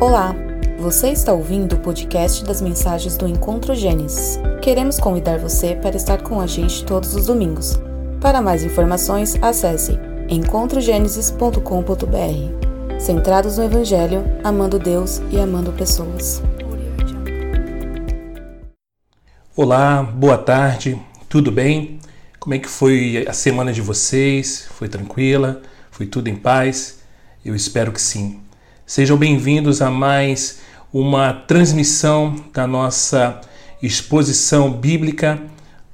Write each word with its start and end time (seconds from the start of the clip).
Olá, 0.00 0.32
você 0.78 1.08
está 1.08 1.32
ouvindo 1.32 1.74
o 1.74 1.80
podcast 1.80 2.44
das 2.44 2.60
mensagens 2.60 3.16
do 3.16 3.26
Encontro 3.26 3.74
Gênesis. 3.74 4.38
Queremos 4.62 5.00
convidar 5.00 5.40
você 5.40 5.74
para 5.74 5.96
estar 5.96 6.22
com 6.22 6.40
a 6.40 6.46
gente 6.46 6.84
todos 6.84 7.16
os 7.16 7.26
domingos. 7.26 7.76
Para 8.20 8.40
mais 8.40 8.62
informações, 8.62 9.34
acesse 9.42 9.98
encontrogenesis.com.br. 10.28 13.00
Centrados 13.00 13.58
no 13.58 13.64
Evangelho, 13.64 14.24
amando 14.44 14.78
Deus 14.78 15.20
e 15.32 15.40
amando 15.40 15.72
pessoas. 15.72 16.40
Olá, 19.56 20.04
boa 20.04 20.38
tarde, 20.38 20.96
tudo 21.28 21.50
bem? 21.50 21.98
Como 22.38 22.54
é 22.54 22.60
que 22.60 22.68
foi 22.68 23.26
a 23.28 23.32
semana 23.32 23.72
de 23.72 23.80
vocês? 23.80 24.68
Foi 24.70 24.88
tranquila? 24.88 25.60
Foi 25.90 26.06
tudo 26.06 26.28
em 26.28 26.36
paz? 26.36 27.00
Eu 27.44 27.56
espero 27.56 27.90
que 27.90 28.00
sim. 28.00 28.46
Sejam 28.88 29.18
bem-vindos 29.18 29.82
a 29.82 29.90
mais 29.90 30.60
uma 30.90 31.34
transmissão 31.34 32.34
da 32.54 32.66
nossa 32.66 33.38
exposição 33.82 34.72
bíblica. 34.72 35.38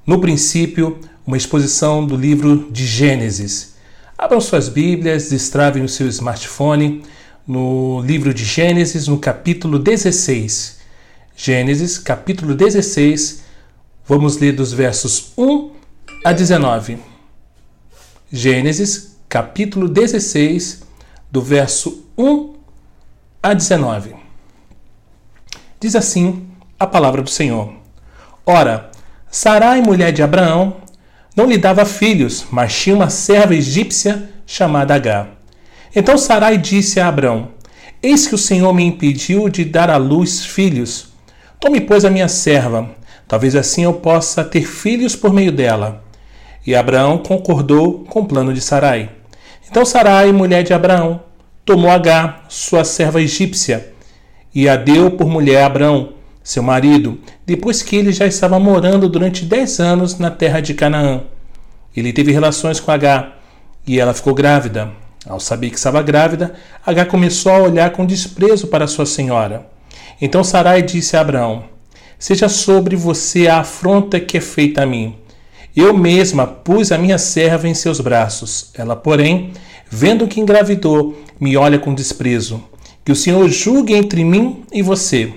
No 0.07 0.21
princípio, 0.21 1.01
uma 1.27 1.35
exposição 1.35 2.07
do 2.07 2.15
livro 2.15 2.69
de 2.71 2.85
Gênesis. 2.85 3.75
Abram 4.17 4.39
suas 4.39 4.69
Bíblias, 4.69 5.27
destravem 5.27 5.83
o 5.83 5.89
seu 5.89 6.07
smartphone 6.07 7.03
no 7.45 7.99
livro 7.99 8.33
de 8.33 8.45
Gênesis, 8.45 9.09
no 9.09 9.19
capítulo 9.19 9.77
16. 9.77 10.79
Gênesis, 11.35 11.97
capítulo 11.97 12.55
16. 12.55 13.43
Vamos 14.07 14.37
ler 14.37 14.53
dos 14.53 14.71
versos 14.71 15.33
1 15.37 15.69
a 16.23 16.31
19. 16.31 16.97
Gênesis, 18.31 19.17
capítulo 19.27 19.89
16, 19.89 20.83
do 21.29 21.41
verso 21.41 22.05
1 22.17 22.54
a 23.45 23.53
19. 23.53 24.15
Diz 25.79 25.95
assim 25.95 26.47
a 26.79 26.87
palavra 26.87 27.21
do 27.21 27.29
Senhor: 27.29 27.71
Ora, 28.43 28.89
Sarai, 29.29 29.81
mulher 29.81 30.11
de 30.11 30.23
Abraão, 30.23 30.77
não 31.35 31.45
lhe 31.45 31.55
dava 31.55 31.85
filhos, 31.85 32.47
mas 32.49 32.75
tinha 32.75 32.95
uma 32.95 33.11
serva 33.11 33.53
egípcia 33.53 34.31
chamada 34.47 34.95
Agar. 34.95 35.29
Então 35.95 36.17
Sarai 36.17 36.57
disse 36.57 36.99
a 36.99 37.07
Abraão: 37.07 37.49
Eis 38.01 38.25
que 38.25 38.33
o 38.33 38.37
Senhor 38.39 38.73
me 38.73 38.83
impediu 38.83 39.47
de 39.47 39.63
dar 39.63 39.91
à 39.91 39.97
luz 39.97 40.43
filhos. 40.43 41.09
Tome, 41.59 41.81
pois, 41.81 42.03
a 42.03 42.09
minha 42.09 42.27
serva, 42.27 42.89
talvez 43.27 43.55
assim 43.55 43.83
eu 43.83 43.93
possa 43.93 44.43
ter 44.43 44.65
filhos 44.65 45.15
por 45.15 45.31
meio 45.31 45.51
dela. 45.51 46.03
E 46.65 46.73
Abraão 46.73 47.19
concordou 47.19 48.05
com 48.05 48.21
o 48.21 48.25
plano 48.25 48.51
de 48.51 48.59
Sarai. 48.59 49.11
Então 49.69 49.85
Sarai, 49.85 50.31
mulher 50.31 50.63
de 50.63 50.73
Abraão, 50.73 51.21
tomou 51.65 51.89
Agar, 51.89 52.45
sua 52.47 52.85
serva 52.85 53.21
egípcia, 53.21 53.91
e 54.53 54.69
a 54.69 54.75
deu 54.75 55.11
por 55.11 55.27
mulher 55.27 55.63
a 55.63 55.65
Abrão, 55.65 56.13
seu 56.43 56.61
marido, 56.61 57.19
depois 57.45 57.81
que 57.81 57.95
ele 57.95 58.13
já 58.13 58.27
estava 58.27 58.59
morando 58.59 59.09
durante 59.09 59.43
dez 59.43 59.79
anos 59.79 60.19
na 60.19 60.29
terra 60.29 60.61
de 60.61 60.75
Canaã. 60.75 61.23
Ele 61.97 62.13
teve 62.13 62.31
relações 62.31 62.79
com 62.79 62.91
Agar, 62.91 63.39
e 63.85 63.99
ela 63.99 64.13
ficou 64.13 64.33
grávida. 64.33 64.91
Ao 65.27 65.39
saber 65.39 65.71
que 65.71 65.77
estava 65.77 66.03
grávida, 66.03 66.53
Agar 66.85 67.07
começou 67.07 67.51
a 67.51 67.59
olhar 67.59 67.89
com 67.89 68.05
desprezo 68.05 68.67
para 68.67 68.85
sua 68.85 69.07
senhora. 69.07 69.65
Então 70.21 70.43
Sarai 70.43 70.83
disse 70.83 71.17
a 71.17 71.21
Abraão: 71.21 71.63
Seja 72.19 72.47
sobre 72.47 72.95
você 72.95 73.47
a 73.47 73.59
afronta 73.59 74.19
que 74.19 74.37
é 74.37 74.41
feita 74.41 74.83
a 74.83 74.85
mim. 74.85 75.15
Eu 75.75 75.97
mesma 75.97 76.45
pus 76.47 76.91
a 76.91 76.97
minha 76.97 77.17
serva 77.17 77.67
em 77.67 77.73
seus 77.73 77.99
braços. 77.99 78.71
Ela, 78.75 78.95
porém, 78.95 79.51
vendo 79.89 80.27
que 80.27 80.39
engravidou, 80.39 81.17
me 81.39 81.55
olha 81.57 81.79
com 81.79 81.93
desprezo. 81.93 82.63
Que 83.03 83.11
o 83.11 83.15
Senhor 83.15 83.47
julgue 83.49 83.93
entre 83.93 84.23
mim 84.23 84.63
e 84.71 84.81
você. 84.81 85.31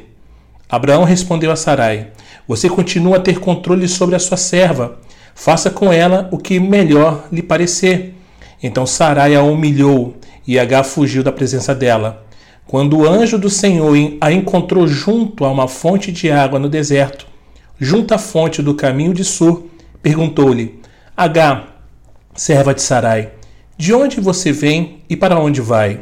Abraão 0.68 1.04
respondeu 1.04 1.50
a 1.50 1.56
Sarai: 1.56 2.08
Você 2.46 2.68
continua 2.68 3.16
a 3.16 3.20
ter 3.20 3.40
controle 3.40 3.86
sobre 3.86 4.16
a 4.16 4.18
sua 4.18 4.36
serva. 4.36 4.98
Faça 5.34 5.70
com 5.70 5.92
ela 5.92 6.28
o 6.32 6.38
que 6.38 6.58
melhor 6.58 7.28
lhe 7.30 7.42
parecer. 7.42 8.14
Então 8.62 8.86
Sarai 8.86 9.34
a 9.34 9.42
humilhou 9.42 10.16
e 10.46 10.58
Agar 10.58 10.82
fugiu 10.82 11.22
da 11.22 11.30
presença 11.30 11.74
dela. 11.74 12.24
Quando 12.66 12.98
o 12.98 13.08
anjo 13.08 13.38
do 13.38 13.48
Senhor 13.48 13.94
a 14.20 14.32
encontrou 14.32 14.86
junto 14.86 15.44
a 15.44 15.50
uma 15.50 15.68
fonte 15.68 16.10
de 16.12 16.30
água 16.30 16.58
no 16.58 16.68
deserto, 16.68 17.26
junto 17.78 18.12
à 18.12 18.18
fonte 18.18 18.62
do 18.62 18.74
caminho 18.74 19.14
de 19.14 19.24
Sur, 19.24 19.66
perguntou-lhe: 20.02 20.80
Agar, 21.16 21.82
serva 22.34 22.74
de 22.74 22.82
Sarai, 22.82 23.32
de 23.78 23.94
onde 23.94 24.20
você 24.20 24.50
vem 24.50 25.04
e 25.08 25.14
para 25.14 25.38
onde 25.38 25.60
vai? 25.60 26.00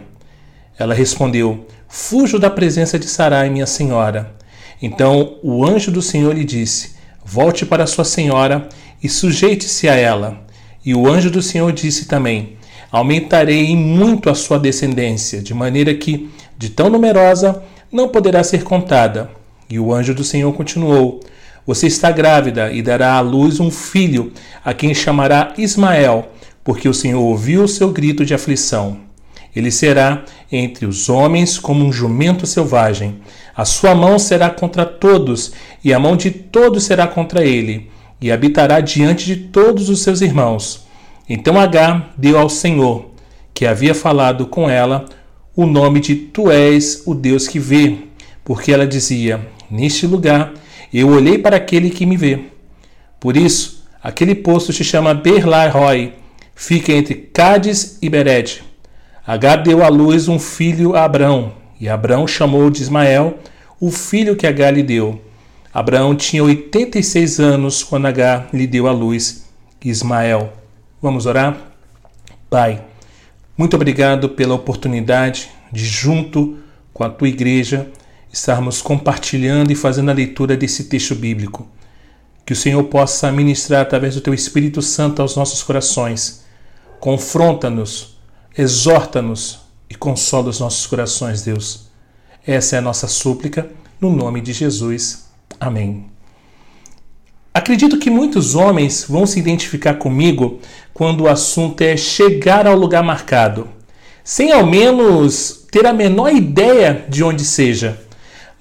Ela 0.78 0.94
respondeu: 0.94 1.66
Fujo 1.86 2.38
da 2.38 2.48
presença 2.48 2.98
de 2.98 3.06
Sarai, 3.06 3.50
minha 3.50 3.66
senhora. 3.66 4.34
Então 4.80 5.36
o 5.42 5.62
anjo 5.62 5.90
do 5.90 6.00
Senhor 6.00 6.34
lhe 6.34 6.42
disse: 6.42 6.96
Volte 7.22 7.66
para 7.66 7.86
sua 7.86 8.04
senhora 8.04 8.66
e 9.02 9.10
sujeite-se 9.10 9.90
a 9.90 9.94
ela. 9.94 10.40
E 10.82 10.94
o 10.94 11.06
anjo 11.06 11.30
do 11.30 11.42
Senhor 11.42 11.70
disse 11.70 12.06
também: 12.06 12.56
Aumentarei 12.90 13.76
muito 13.76 14.30
a 14.30 14.34
sua 14.34 14.58
descendência, 14.58 15.42
de 15.42 15.52
maneira 15.52 15.92
que, 15.92 16.30
de 16.56 16.70
tão 16.70 16.88
numerosa, 16.88 17.62
não 17.92 18.08
poderá 18.08 18.42
ser 18.42 18.64
contada. 18.64 19.30
E 19.68 19.78
o 19.78 19.92
anjo 19.92 20.14
do 20.14 20.24
Senhor 20.24 20.50
continuou: 20.54 21.20
Você 21.66 21.88
está 21.88 22.10
grávida 22.10 22.72
e 22.72 22.80
dará 22.80 23.12
à 23.16 23.20
luz 23.20 23.60
um 23.60 23.70
filho, 23.70 24.32
a 24.64 24.72
quem 24.72 24.94
chamará 24.94 25.52
Ismael 25.58 26.30
porque 26.66 26.88
o 26.88 26.92
Senhor 26.92 27.22
ouviu 27.22 27.62
o 27.62 27.68
seu 27.68 27.92
grito 27.92 28.24
de 28.24 28.34
aflição. 28.34 28.96
Ele 29.54 29.70
será 29.70 30.24
entre 30.50 30.84
os 30.84 31.08
homens 31.08 31.60
como 31.60 31.84
um 31.84 31.92
jumento 31.92 32.44
selvagem. 32.44 33.18
A 33.54 33.64
sua 33.64 33.94
mão 33.94 34.18
será 34.18 34.50
contra 34.50 34.84
todos, 34.84 35.52
e 35.84 35.94
a 35.94 35.98
mão 36.00 36.16
de 36.16 36.28
todos 36.32 36.82
será 36.82 37.06
contra 37.06 37.44
ele, 37.44 37.88
e 38.20 38.32
habitará 38.32 38.80
diante 38.80 39.26
de 39.26 39.36
todos 39.36 39.88
os 39.88 40.02
seus 40.02 40.20
irmãos. 40.20 40.84
Então 41.28 41.56
Agar 41.56 42.12
deu 42.18 42.36
ao 42.36 42.48
Senhor, 42.48 43.12
que 43.54 43.64
havia 43.64 43.94
falado 43.94 44.44
com 44.44 44.68
ela, 44.68 45.04
o 45.54 45.66
nome 45.66 46.00
de 46.00 46.16
Tu 46.16 46.50
és 46.50 47.04
o 47.06 47.14
Deus 47.14 47.46
que 47.46 47.60
vê, 47.60 47.96
porque 48.44 48.72
ela 48.72 48.88
dizia: 48.88 49.40
Neste 49.70 50.04
lugar 50.04 50.52
eu 50.92 51.10
olhei 51.10 51.38
para 51.38 51.58
aquele 51.58 51.90
que 51.90 52.04
me 52.04 52.16
vê. 52.16 52.40
Por 53.20 53.36
isso, 53.36 53.84
aquele 54.02 54.34
poço 54.34 54.72
se 54.72 54.82
chama 54.82 55.14
Berlai-Roi, 55.14 56.25
fica 56.56 56.90
entre 56.90 57.14
Cádiz 57.14 57.98
e 58.00 58.08
Bered. 58.08 58.64
Agar 59.24 59.56
deu 59.56 59.84
à 59.84 59.88
luz 59.88 60.26
um 60.26 60.38
filho 60.38 60.96
a 60.96 61.04
Abrão, 61.04 61.52
e 61.78 61.88
Abrão 61.88 62.26
chamou 62.26 62.70
de 62.70 62.82
Ismael 62.82 63.38
o 63.78 63.90
filho 63.90 64.34
que 64.34 64.46
Agar 64.46 64.72
lhe 64.72 64.82
deu. 64.82 65.20
Abraão 65.72 66.16
tinha 66.16 66.42
86 66.42 67.38
anos 67.38 67.84
quando 67.84 68.06
Agar 68.06 68.48
lhe 68.52 68.66
deu 68.66 68.88
à 68.88 68.92
luz 68.92 69.46
Ismael. 69.84 70.50
Vamos 71.02 71.26
orar? 71.26 71.72
Pai, 72.48 72.82
muito 73.56 73.76
obrigado 73.76 74.30
pela 74.30 74.54
oportunidade 74.54 75.50
de, 75.70 75.84
junto 75.84 76.56
com 76.94 77.04
a 77.04 77.10
tua 77.10 77.28
igreja, 77.28 77.88
estarmos 78.32 78.80
compartilhando 78.80 79.70
e 79.70 79.76
fazendo 79.76 80.10
a 80.10 80.14
leitura 80.14 80.56
desse 80.56 80.84
texto 80.84 81.14
bíblico. 81.14 81.68
Que 82.46 82.54
o 82.54 82.56
Senhor 82.56 82.82
possa 82.84 83.30
ministrar 83.30 83.82
através 83.82 84.14
do 84.14 84.22
teu 84.22 84.32
Espírito 84.32 84.80
Santo 84.80 85.20
aos 85.20 85.36
nossos 85.36 85.62
corações 85.62 86.45
confronta-nos, 87.00 88.16
exorta-nos 88.56 89.60
e 89.88 89.94
consola 89.94 90.48
os 90.48 90.60
nossos 90.60 90.86
corações, 90.86 91.42
Deus. 91.42 91.86
Essa 92.46 92.76
é 92.76 92.78
a 92.78 92.82
nossa 92.82 93.06
súplica, 93.08 93.68
no 94.00 94.14
nome 94.14 94.40
de 94.40 94.52
Jesus. 94.52 95.26
Amém. 95.58 96.06
Acredito 97.52 97.98
que 97.98 98.10
muitos 98.10 98.54
homens 98.54 99.06
vão 99.08 99.26
se 99.26 99.38
identificar 99.38 99.94
comigo 99.94 100.60
quando 100.92 101.22
o 101.22 101.28
assunto 101.28 101.80
é 101.80 101.96
chegar 101.96 102.66
ao 102.66 102.76
lugar 102.76 103.02
marcado, 103.02 103.68
sem 104.22 104.52
ao 104.52 104.66
menos 104.66 105.66
ter 105.70 105.86
a 105.86 105.92
menor 105.92 106.32
ideia 106.32 107.06
de 107.08 107.24
onde 107.24 107.44
seja. 107.44 107.98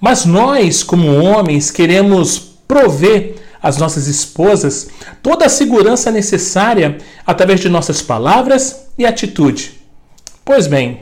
Mas 0.00 0.24
nós, 0.24 0.82
como 0.82 1.14
homens, 1.22 1.70
queremos 1.70 2.38
prover 2.66 3.35
às 3.66 3.78
nossas 3.78 4.06
esposas 4.06 4.88
toda 5.20 5.46
a 5.46 5.48
segurança 5.48 6.08
necessária 6.12 6.98
através 7.26 7.58
de 7.58 7.68
nossas 7.68 8.00
palavras 8.00 8.86
e 8.96 9.04
atitude. 9.04 9.80
Pois 10.44 10.68
bem, 10.68 11.00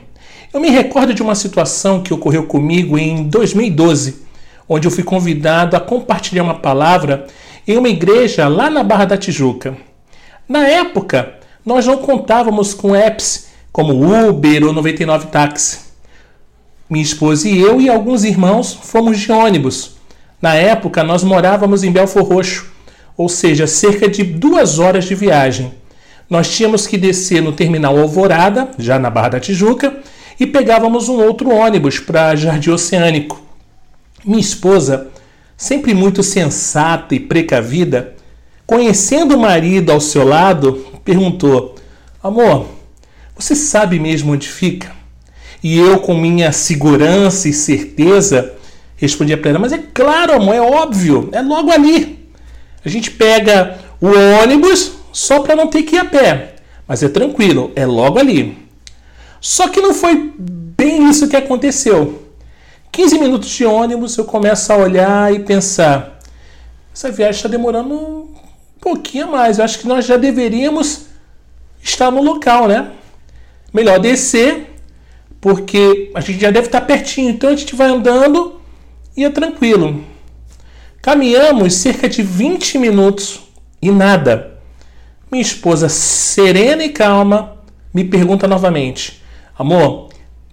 eu 0.50 0.60
me 0.60 0.70
recordo 0.70 1.12
de 1.12 1.22
uma 1.22 1.34
situação 1.34 2.02
que 2.02 2.14
ocorreu 2.14 2.46
comigo 2.46 2.96
em 2.96 3.24
2012, 3.24 4.22
onde 4.66 4.88
eu 4.88 4.90
fui 4.90 5.04
convidado 5.04 5.76
a 5.76 5.80
compartilhar 5.80 6.42
uma 6.42 6.54
palavra 6.54 7.26
em 7.68 7.76
uma 7.76 7.90
igreja 7.90 8.48
lá 8.48 8.70
na 8.70 8.82
Barra 8.82 9.04
da 9.04 9.18
Tijuca. 9.18 9.76
Na 10.48 10.66
época, 10.66 11.34
nós 11.66 11.86
não 11.86 11.98
contávamos 11.98 12.72
com 12.72 12.96
apps 12.96 13.48
como 13.70 13.92
Uber 14.26 14.64
ou 14.64 14.72
99 14.72 15.26
Táxi. 15.26 15.80
Minha 16.88 17.04
esposa 17.04 17.46
e 17.46 17.60
eu 17.60 17.78
e 17.78 17.90
alguns 17.90 18.24
irmãos 18.24 18.72
fomos 18.72 19.18
de 19.18 19.30
ônibus 19.30 19.93
na 20.44 20.52
época, 20.56 21.02
nós 21.02 21.24
morávamos 21.24 21.82
em 21.82 21.90
Belfor 21.90 22.22
Roxo, 22.22 22.66
ou 23.16 23.30
seja, 23.30 23.66
cerca 23.66 24.06
de 24.06 24.22
duas 24.22 24.78
horas 24.78 25.06
de 25.06 25.14
viagem. 25.14 25.72
Nós 26.28 26.54
tínhamos 26.54 26.86
que 26.86 26.98
descer 26.98 27.40
no 27.40 27.50
terminal 27.50 27.98
Alvorada, 27.98 28.68
já 28.78 28.98
na 28.98 29.08
Barra 29.08 29.30
da 29.30 29.40
Tijuca, 29.40 30.00
e 30.38 30.46
pegávamos 30.46 31.08
um 31.08 31.18
outro 31.18 31.48
ônibus 31.48 31.98
para 31.98 32.36
Jardim 32.36 32.68
Oceânico. 32.68 33.40
Minha 34.22 34.38
esposa, 34.38 35.06
sempre 35.56 35.94
muito 35.94 36.22
sensata 36.22 37.14
e 37.14 37.20
precavida, 37.20 38.12
conhecendo 38.66 39.36
o 39.36 39.40
marido 39.40 39.92
ao 39.92 40.00
seu 40.00 40.28
lado, 40.28 40.86
perguntou: 41.02 41.74
Amor, 42.22 42.66
você 43.34 43.56
sabe 43.56 43.98
mesmo 43.98 44.34
onde 44.34 44.46
fica? 44.46 44.92
E 45.62 45.78
eu, 45.78 46.00
com 46.00 46.12
minha 46.14 46.52
segurança 46.52 47.48
e 47.48 47.52
certeza, 47.54 48.52
respondia 48.96 49.36
para 49.36 49.50
ela: 49.50 49.58
Mas 49.58 49.72
é 49.72 49.78
claro, 49.78 50.34
amor, 50.34 50.54
é 50.54 50.60
óbvio, 50.60 51.28
é 51.32 51.40
logo 51.40 51.70
ali. 51.70 52.28
A 52.84 52.88
gente 52.88 53.10
pega 53.10 53.78
o 54.00 54.08
ônibus 54.42 54.92
só 55.12 55.40
para 55.40 55.56
não 55.56 55.68
ter 55.68 55.82
que 55.82 55.96
ir 55.96 56.00
a 56.00 56.04
pé, 56.04 56.56
mas 56.86 57.02
é 57.02 57.08
tranquilo, 57.08 57.72
é 57.74 57.86
logo 57.86 58.18
ali. 58.18 58.58
Só 59.40 59.68
que 59.68 59.80
não 59.80 59.94
foi 59.94 60.32
bem 60.38 61.08
isso 61.08 61.28
que 61.28 61.36
aconteceu. 61.36 62.22
15 62.90 63.18
minutos 63.18 63.48
de 63.50 63.64
ônibus, 63.64 64.16
eu 64.16 64.24
começo 64.24 64.72
a 64.72 64.76
olhar 64.76 65.34
e 65.34 65.40
pensar: 65.40 66.18
essa 66.94 67.10
viagem 67.10 67.36
está 67.36 67.48
demorando 67.48 67.94
um 67.94 68.34
pouquinho 68.80 69.26
a 69.26 69.30
mais. 69.30 69.58
Eu 69.58 69.64
acho 69.64 69.78
que 69.78 69.88
nós 69.88 70.06
já 70.06 70.16
deveríamos 70.16 71.06
estar 71.82 72.10
no 72.10 72.22
local, 72.22 72.68
né? 72.68 72.92
Melhor 73.72 73.98
descer, 73.98 74.70
porque 75.40 76.10
a 76.14 76.20
gente 76.20 76.40
já 76.40 76.50
deve 76.50 76.68
estar 76.68 76.82
pertinho. 76.82 77.30
Então 77.30 77.50
a 77.50 77.56
gente 77.56 77.74
vai 77.74 77.88
andando 77.88 78.60
e 79.16 79.24
é 79.24 79.30
tranquilo. 79.30 80.04
Caminhamos 81.00 81.74
cerca 81.74 82.08
de 82.08 82.22
20 82.22 82.78
minutos 82.78 83.40
e 83.80 83.90
nada. 83.90 84.58
Minha 85.30 85.42
esposa, 85.42 85.88
serena 85.88 86.84
e 86.84 86.88
calma, 86.88 87.56
me 87.92 88.04
pergunta 88.04 88.48
novamente: 88.48 89.22
Amor, 89.58 90.08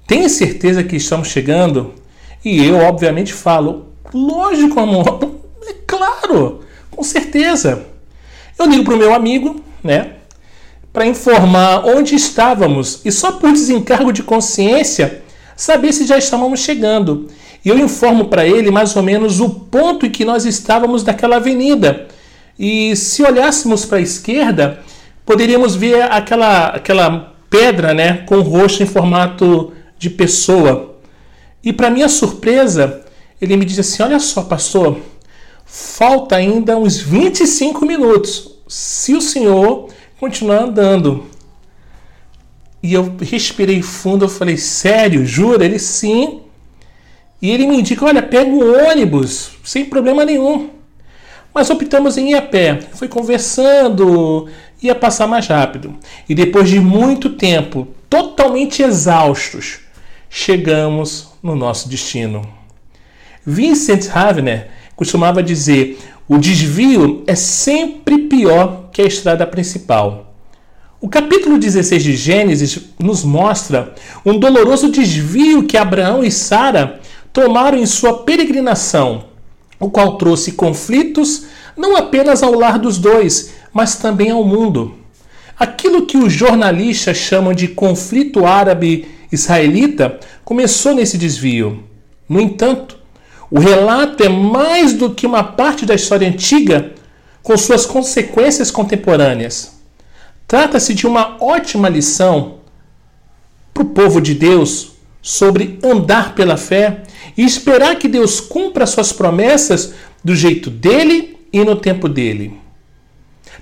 tem 0.06 0.28
certeza 0.28 0.84
que 0.84 0.96
estamos 0.96 1.30
chegando? 1.30 1.94
E 2.44 2.66
eu, 2.66 2.78
obviamente, 2.80 3.34
falo: 3.34 3.88
Lógico, 4.14 4.80
amor, 4.80 5.40
é 5.68 5.74
claro, 5.88 6.62
com 6.90 7.04
certeza. 7.04 7.86
Eu 8.60 8.66
ligo 8.66 8.84
para 8.84 8.94
o 8.94 8.98
meu 8.98 9.14
amigo, 9.14 9.64
né, 9.84 10.16
para 10.92 11.06
informar 11.06 11.86
onde 11.86 12.16
estávamos 12.16 13.02
e 13.06 13.12
só 13.12 13.32
por 13.32 13.52
desencargo 13.52 14.12
de 14.12 14.22
consciência 14.22 15.24
saber 15.56 15.94
se 15.94 16.06
já 16.06 16.18
estávamos 16.18 16.60
chegando. 16.60 17.28
E 17.64 17.70
eu 17.70 17.78
informo 17.78 18.26
para 18.26 18.46
ele 18.46 18.72
mais 18.72 18.96
ou 18.96 19.04
menos 19.04 19.40
o 19.40 19.50
ponto 19.50 20.06
em 20.06 20.10
que 20.10 20.26
nós 20.26 20.46
estávamos 20.46 21.04
daquela 21.04 21.36
avenida. 21.36 22.08
E 22.58 22.96
se 22.96 23.24
olhássemos 23.24 23.86
para 23.86 23.98
a 23.98 24.02
esquerda, 24.02 24.80
poderíamos 25.26 25.76
ver 25.76 26.04
aquela, 26.04 26.68
aquela 26.68 27.36
pedra, 27.50 27.94
né, 27.94 28.18
com 28.26 28.42
rosto 28.42 28.82
em 28.82 28.86
formato 28.86 29.74
de 29.98 30.10
pessoa. 30.10 30.96
E 31.64 31.72
para 31.72 31.90
minha 31.92 32.10
surpresa, 32.10 33.06
ele 33.40 33.56
me 33.56 33.66
disse 33.66 33.82
assim: 33.82 34.04
Olha 34.04 34.20
só, 34.20 34.44
pastor, 34.44 35.00
falta 35.66 36.36
ainda 36.36 36.78
uns 36.78 36.98
25 37.00 37.86
minutos. 37.86 38.56
Se 38.68 39.14
o 39.14 39.22
senhor 39.22 39.90
continuar 40.20 40.64
andando. 40.64 41.26
E 42.82 42.94
eu 42.94 43.16
respirei 43.22 43.82
fundo, 43.82 44.26
eu 44.26 44.30
falei: 44.30 44.58
Sério, 44.58 45.26
jura? 45.26 45.66
Ele 45.66 45.78
sim. 45.80 46.42
E 47.42 47.50
ele 47.50 47.66
me 47.66 47.80
indica: 47.80 48.06
Olha, 48.06 48.22
pega 48.22 48.50
o 48.50 48.90
ônibus, 48.90 49.52
sem 49.64 49.86
problema 49.86 50.24
nenhum. 50.24 50.70
Mas 51.54 51.70
optamos 51.70 52.18
em 52.18 52.32
ir 52.32 52.36
a 52.36 52.42
pé. 52.42 52.80
Foi 52.94 53.08
conversando, 53.08 54.48
ia 54.82 54.96
passar 54.96 55.28
mais 55.28 55.48
rápido. 55.48 55.96
E 56.30 56.36
depois 56.36 56.70
de 56.70 56.80
muito 56.80 57.32
tempo, 57.32 57.88
totalmente 58.10 58.82
exaustos, 58.82 59.80
chegamos 60.30 61.30
no 61.44 61.56
nosso 61.56 61.90
destino. 61.90 62.42
Vincent 63.46 64.08
Havner 64.16 64.70
costumava 64.96 65.42
dizer: 65.42 66.00
o 66.28 66.38
desvio 66.38 67.24
é 67.28 67.36
sempre 67.36 68.20
pior 68.20 68.90
que 68.92 69.02
a 69.02 69.06
estrada 69.06 69.46
principal. 69.46 70.34
O 71.02 71.10
capítulo 71.10 71.58
16 71.58 72.04
de 72.04 72.16
Gênesis 72.16 72.80
nos 73.00 73.24
mostra 73.24 73.96
um 74.24 74.38
doloroso 74.38 74.92
desvio 74.92 75.64
que 75.64 75.76
Abraão 75.76 76.24
e 76.24 76.30
Sara 76.30 77.00
tomaram 77.34 77.78
em 77.78 77.86
sua 77.86 78.20
peregrinação, 78.20 79.26
o 79.80 79.90
qual 79.90 80.18
trouxe 80.18 80.54
conflitos 80.54 81.46
não 81.76 81.96
apenas 81.96 82.44
ao 82.44 82.54
lar 82.54 82.78
dos 82.78 82.98
dois, 82.98 83.54
mas 83.74 83.96
também 83.96 84.32
ao 84.32 84.44
mundo. 84.44 84.96
Aquilo 85.58 86.06
que 86.06 86.18
os 86.18 86.34
jornalistas 86.34 87.18
chamam 87.18 87.54
de 87.54 87.68
conflito 87.68 88.46
árabe-israelita 88.46 90.20
começou 90.44 90.96
nesse 90.96 91.18
desvio. 91.18 91.84
No 92.28 92.42
entanto, 92.42 92.98
o 93.50 93.60
relato 93.60 94.24
é 94.24 94.30
mais 94.30 94.94
do 94.94 95.12
que 95.12 95.26
uma 95.26 95.44
parte 95.44 95.86
da 95.86 95.94
história 95.94 96.28
antiga 96.28 96.94
com 97.44 97.58
suas 97.58 97.86
consequências 97.86 98.72
contemporâneas. 98.72 99.80
Trata-se 100.48 100.94
de 100.94 101.08
uma 101.08 101.38
ótima 101.40 101.90
lição 101.90 102.56
para 103.74 103.84
o 103.84 103.88
povo 103.88 104.22
de 104.22 104.34
Deus 104.34 104.92
sobre 105.22 105.80
andar 105.84 106.36
pela 106.36 106.58
fé 106.58 107.04
e 107.38 107.44
esperar 107.44 107.98
que 107.98 108.08
Deus 108.08 108.40
cumpra 108.40 108.86
suas 108.86 109.12
promessas 109.12 109.94
do 110.24 110.36
jeito 110.36 110.70
dele 110.70 111.38
e 111.52 111.64
no 111.64 111.76
tempo 111.76 112.08
dele. 112.08 112.54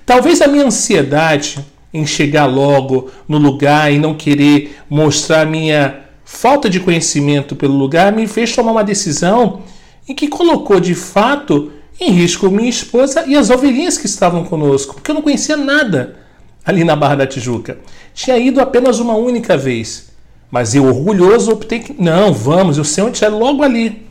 Talvez 0.04 0.40
a 0.40 0.46
minha 0.46 0.66
ansiedade 0.66 1.64
em 1.92 2.06
chegar 2.06 2.46
logo 2.46 3.10
no 3.28 3.38
lugar 3.38 3.92
e 3.92 3.98
não 3.98 4.14
querer 4.14 4.76
mostrar 4.88 5.44
minha 5.44 6.00
falta 6.24 6.70
de 6.70 6.78
conhecimento 6.78 7.56
pelo 7.56 7.74
lugar 7.74 8.12
me 8.12 8.26
fez 8.26 8.54
tomar 8.54 8.72
uma 8.72 8.84
decisão 8.84 9.62
em 10.08 10.14
que 10.14 10.28
colocou 10.28 10.78
de 10.78 10.94
fato 10.94 11.72
em 12.00 12.12
risco 12.12 12.50
minha 12.50 12.70
esposa 12.70 13.24
e 13.26 13.36
as 13.36 13.50
ovelhinhas 13.50 13.98
que 13.98 14.06
estavam 14.06 14.44
conosco, 14.44 14.94
porque 14.94 15.10
eu 15.10 15.14
não 15.14 15.22
conhecia 15.22 15.56
nada 15.56 16.16
ali 16.64 16.84
na 16.84 16.96
Barra 16.96 17.16
da 17.16 17.26
Tijuca. 17.26 17.78
Tinha 18.14 18.38
ido 18.38 18.60
apenas 18.60 18.98
uma 18.98 19.14
única 19.14 19.56
vez, 19.56 20.09
mas 20.50 20.74
eu 20.74 20.84
orgulhoso 20.84 21.52
optei 21.52 21.78
que 21.78 21.94
não, 21.98 22.32
vamos, 22.32 22.76
eu 22.76 22.84
sei 22.84 23.04
onde 23.04 23.24
é 23.24 23.28
logo 23.28 23.62
ali. 23.62 24.06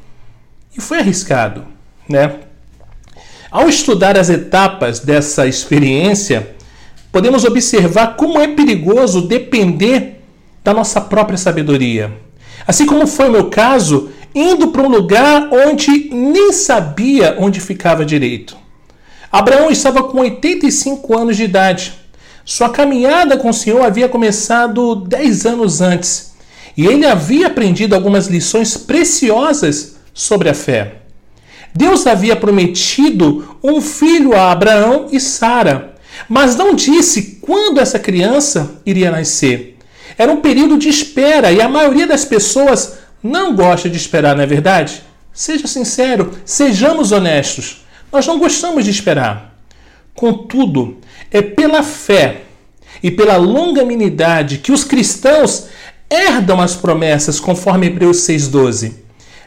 E 0.75 0.79
foi 0.79 0.99
arriscado, 0.99 1.65
né? 2.07 2.35
Ao 3.51 3.67
estudar 3.67 4.17
as 4.17 4.29
etapas 4.29 4.99
dessa 4.99 5.47
experiência, 5.47 6.55
podemos 7.11 7.43
observar 7.43 8.15
como 8.15 8.39
é 8.39 8.47
perigoso 8.47 9.27
depender 9.27 10.21
da 10.63 10.73
nossa 10.73 11.01
própria 11.01 11.37
sabedoria. 11.37 12.13
Assim 12.65 12.85
como 12.85 13.07
foi 13.07 13.27
o 13.27 13.31
meu 13.31 13.49
caso, 13.49 14.11
indo 14.33 14.67
para 14.69 14.83
um 14.83 14.89
lugar 14.89 15.49
onde 15.51 16.09
nem 16.13 16.53
sabia 16.53 17.35
onde 17.39 17.59
ficava 17.59 18.05
direito. 18.05 18.55
Abraão 19.31 19.69
estava 19.69 20.03
com 20.03 20.19
85 20.19 21.17
anos 21.17 21.35
de 21.35 21.43
idade. 21.43 21.93
Sua 22.45 22.69
caminhada 22.69 23.37
com 23.37 23.49
o 23.49 23.53
Senhor 23.53 23.81
havia 23.83 24.07
começado 24.07 24.95
10 24.95 25.45
anos 25.45 25.81
antes 25.81 26.28
e 26.79 26.87
ele 26.87 27.05
havia 27.05 27.47
aprendido 27.47 27.93
algumas 27.93 28.27
lições 28.27 28.77
preciosas 28.77 29.97
sobre 30.13 30.47
a 30.47 30.53
fé. 30.53 30.99
Deus 31.75 32.07
havia 32.07 32.37
prometido 32.37 33.57
um 33.61 33.81
filho 33.81 34.33
a 34.33 34.49
Abraão 34.49 35.07
e 35.11 35.19
Sara, 35.19 35.95
mas 36.29 36.55
não 36.55 36.73
disse 36.73 37.37
quando 37.41 37.81
essa 37.81 37.99
criança 37.99 38.79
iria 38.85 39.11
nascer. 39.11 39.77
Era 40.17 40.31
um 40.31 40.39
período 40.39 40.77
de 40.77 40.87
espera 40.87 41.51
e 41.51 41.61
a 41.61 41.67
maioria 41.67 42.07
das 42.07 42.23
pessoas 42.23 42.99
não 43.21 43.53
gosta 43.53 43.89
de 43.89 43.97
esperar, 43.97 44.33
não 44.33 44.43
é 44.43 44.47
verdade? 44.47 45.03
Seja 45.33 45.67
sincero, 45.67 46.31
sejamos 46.45 47.11
honestos. 47.11 47.83
Nós 48.09 48.25
não 48.25 48.39
gostamos 48.39 48.85
de 48.85 48.91
esperar. 48.91 49.59
Contudo, 50.15 50.99
é 51.29 51.41
pela 51.41 51.83
fé 51.83 52.43
e 53.03 53.11
pela 53.11 53.35
longanimidade 53.35 54.59
que 54.59 54.71
os 54.71 54.85
cristãos 54.85 55.67
herdam 56.09 56.59
as 56.59 56.75
promessas, 56.75 57.39
conforme 57.39 57.87
Hebreus 57.87 58.17
6,12. 58.17 58.93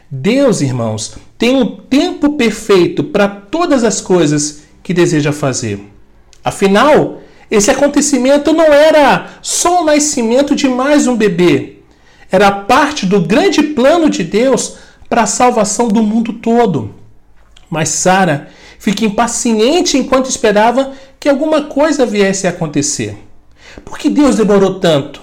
Deus, 0.09 0.61
irmãos, 0.61 1.15
tem 1.37 1.55
um 1.55 1.75
tempo 1.75 2.33
perfeito 2.33 3.03
para 3.03 3.27
todas 3.27 3.83
as 3.83 3.99
coisas 3.99 4.63
que 4.83 4.93
deseja 4.93 5.31
fazer. 5.31 5.79
Afinal, 6.43 7.19
esse 7.49 7.71
acontecimento 7.71 8.53
não 8.53 8.71
era 8.71 9.37
só 9.41 9.81
o 9.81 9.85
nascimento 9.85 10.55
de 10.55 10.67
mais 10.67 11.07
um 11.07 11.15
bebê, 11.15 11.79
era 12.31 12.51
parte 12.51 13.05
do 13.05 13.21
grande 13.21 13.61
plano 13.61 14.09
de 14.09 14.23
Deus 14.23 14.77
para 15.07 15.23
a 15.23 15.27
salvação 15.27 15.87
do 15.87 16.01
mundo 16.01 16.33
todo. 16.33 16.93
Mas 17.69 17.89
Sara 17.89 18.49
fica 18.77 19.05
impaciente 19.05 19.97
enquanto 19.97 20.29
esperava 20.29 20.93
que 21.19 21.29
alguma 21.29 21.63
coisa 21.63 22.05
viesse 22.05 22.45
a 22.45 22.49
acontecer. 22.49 23.17
Por 23.85 23.97
que 23.97 24.09
Deus 24.09 24.35
demorou 24.35 24.79
tanto? 24.79 25.22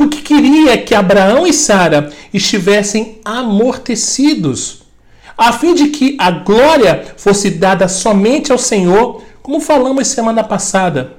Porque 0.00 0.22
queria 0.22 0.78
que 0.78 0.94
Abraão 0.94 1.46
e 1.46 1.52
Sara 1.52 2.10
estivessem 2.32 3.18
amortecidos 3.22 4.80
a 5.36 5.52
fim 5.52 5.74
de 5.74 5.88
que 5.88 6.16
a 6.18 6.30
glória 6.30 7.04
fosse 7.18 7.50
dada 7.50 7.86
somente 7.86 8.50
ao 8.50 8.56
Senhor, 8.56 9.22
como 9.42 9.60
falamos 9.60 10.08
semana 10.08 10.42
passada. 10.42 11.18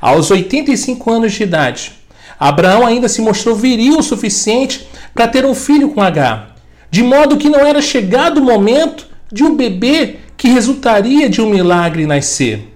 Aos 0.00 0.30
85 0.30 1.10
anos 1.10 1.34
de 1.34 1.42
idade, 1.42 1.92
Abraão 2.40 2.86
ainda 2.86 3.10
se 3.10 3.20
mostrou 3.20 3.54
viril 3.54 3.98
o 3.98 4.02
suficiente 4.02 4.88
para 5.14 5.28
ter 5.28 5.44
um 5.44 5.54
filho 5.54 5.90
com 5.90 6.00
H, 6.00 6.54
de 6.90 7.02
modo 7.02 7.36
que 7.36 7.50
não 7.50 7.60
era 7.60 7.82
chegado 7.82 8.38
o 8.38 8.42
momento 8.42 9.06
de 9.30 9.44
um 9.44 9.54
bebê 9.54 10.16
que 10.34 10.48
resultaria 10.48 11.28
de 11.28 11.42
um 11.42 11.50
milagre 11.50 12.06
nascer. 12.06 12.74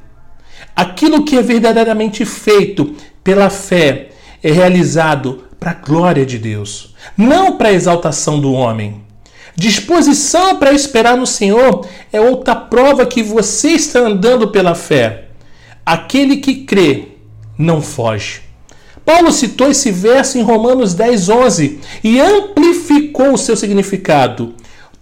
Aquilo 0.77 1.25
que 1.25 1.39
é 1.39 1.43
verdadeiramente 1.43 2.23
feito 2.27 2.95
pela 3.25 3.49
fé 3.49 4.12
é 4.43 4.51
realizado 4.51 5.45
para 5.59 5.71
a 5.71 5.75
glória 5.75 6.27
de 6.27 6.39
Deus, 6.39 6.95
não 7.17 7.57
para 7.57 7.69
a 7.69 7.73
exaltação 7.73 8.41
do 8.41 8.53
homem. 8.53 9.03
Disposição 9.55 10.57
para 10.57 10.73
esperar 10.73 11.17
no 11.17 11.27
Senhor 11.27 11.87
é 12.13 12.21
outra 12.21 12.57
prova 12.57 13.07
que 13.07 13.23
você 13.23 13.71
está 13.71 14.01
andando 14.01 14.49
pela 14.49 14.75
fé. 14.75 15.29
Aquele 15.85 16.39
que 16.39 16.65
crê 16.65 17.09
não 17.59 17.81
foge. 17.81 18.41
Paulo 19.05 19.33
citou 19.33 19.69
esse 19.69 19.91
verso 19.91 20.39
em 20.39 20.43
Romanos 20.43 20.95
10, 20.95 21.29
11 21.29 21.81
e 22.03 22.21
amplificou 22.21 23.35
o 23.35 23.39
seu 23.39 23.57
significado. 23.57 24.55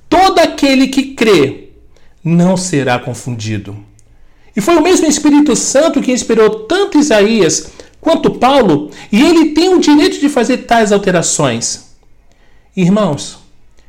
Todo 0.08 0.38
aquele 0.40 0.88
que 0.88 1.14
crê 1.14 1.68
não 2.24 2.56
será 2.56 2.98
confundido. 2.98 3.76
E 4.56 4.60
foi 4.60 4.76
o 4.76 4.82
mesmo 4.82 5.06
Espírito 5.06 5.54
Santo 5.54 6.00
que 6.00 6.12
inspirou 6.12 6.50
tanto 6.50 6.98
Isaías 6.98 7.72
quanto 8.00 8.30
Paulo, 8.30 8.90
e 9.12 9.22
ele 9.22 9.50
tem 9.50 9.74
o 9.74 9.80
direito 9.80 10.18
de 10.18 10.28
fazer 10.28 10.58
tais 10.58 10.92
alterações. 10.92 11.90
Irmãos, 12.76 13.38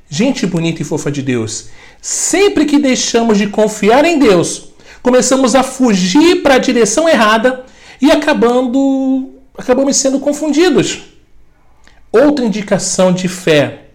gente 0.10 0.46
bonita 0.46 0.82
e 0.82 0.86
fofa 0.86 1.12
de 1.12 1.22
Deus, 1.22 1.70
sempre 2.02 2.66
que 2.66 2.80
deixamos 2.80 3.38
de 3.38 3.48
confiar 3.48 4.04
em 4.06 4.20
Deus, 4.20 4.70
começamos 5.02 5.56
a 5.56 5.64
fugir 5.64 6.42
para 6.44 6.56
a 6.56 6.60
direção 6.60 7.08
errada 7.08 7.66
e 8.02 8.12
acabando 8.12 9.30
acabamos 9.58 9.98
sendo 9.98 10.20
confundidos. 10.20 11.04
Outra 12.12 12.46
indicação 12.46 13.14
de 13.14 13.28
fé 13.28 13.86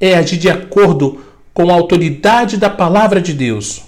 é 0.00 0.14
agir 0.14 0.36
de 0.36 0.50
acordo 0.50 1.24
com 1.52 1.70
a 1.70 1.74
autoridade 1.74 2.56
da 2.56 2.68
palavra 2.68 3.20
de 3.20 3.32
Deus. 3.32 3.82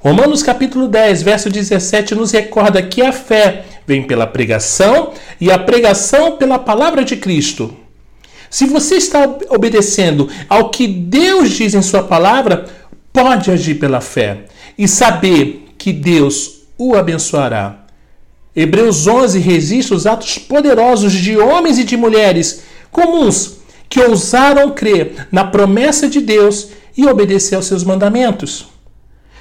Romanos 0.00 0.42
capítulo 0.42 0.88
10, 0.88 1.22
verso 1.22 1.48
17 1.48 2.14
nos 2.14 2.32
recorda 2.32 2.82
que 2.82 3.02
a 3.02 3.12
fé 3.12 3.66
vem 3.86 4.02
pela 4.02 4.26
pregação 4.26 5.12
e 5.40 5.50
a 5.50 5.58
pregação 5.58 6.36
pela 6.36 6.58
palavra 6.58 7.04
de 7.04 7.16
Cristo. 7.16 7.76
Se 8.50 8.66
você 8.66 8.96
está 8.96 9.20
obedecendo 9.48 10.28
ao 10.48 10.70
que 10.70 10.86
Deus 10.86 11.50
diz 11.50 11.74
em 11.74 11.82
sua 11.82 12.02
palavra, 12.02 12.66
pode 13.12 13.50
agir 13.50 13.76
pela 13.76 14.00
fé 14.00 14.44
e 14.76 14.86
saber 14.86 15.74
que 15.78 15.92
Deus 15.92 16.62
o 16.76 16.94
abençoará. 16.94 17.86
Hebreus 18.54 19.06
11 19.06 19.38
registra 19.38 19.96
os 19.96 20.06
atos 20.06 20.36
poderosos 20.36 21.12
de 21.12 21.38
homens 21.38 21.78
e 21.78 21.84
de 21.84 21.96
mulheres 21.96 22.62
comuns 22.90 23.62
que 23.88 24.00
ousaram 24.00 24.70
crer 24.70 25.28
na 25.32 25.44
promessa 25.44 26.08
de 26.08 26.20
Deus 26.20 26.68
e 26.96 27.06
obedecer 27.06 27.56
aos 27.56 27.66
seus 27.66 27.84
mandamentos. 27.84 28.66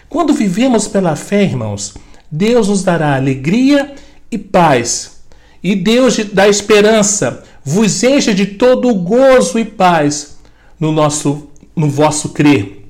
Quando 0.07 0.33
vivemos 0.33 0.87
pela 0.87 1.15
fé, 1.15 1.43
irmãos, 1.43 1.93
Deus 2.29 2.67
nos 2.69 2.83
dará 2.83 3.15
alegria 3.15 3.93
e 4.31 4.37
paz. 4.37 5.21
E 5.63 5.75
Deus 5.75 6.17
dá 6.31 6.47
esperança, 6.47 7.43
vos 7.63 8.01
encha 8.03 8.33
de 8.33 8.45
todo 8.45 8.93
gozo 8.95 9.59
e 9.59 9.65
paz 9.65 10.37
no 10.79 10.91
nosso 10.91 11.49
no 11.75 11.89
vosso 11.89 12.29
crer. 12.29 12.85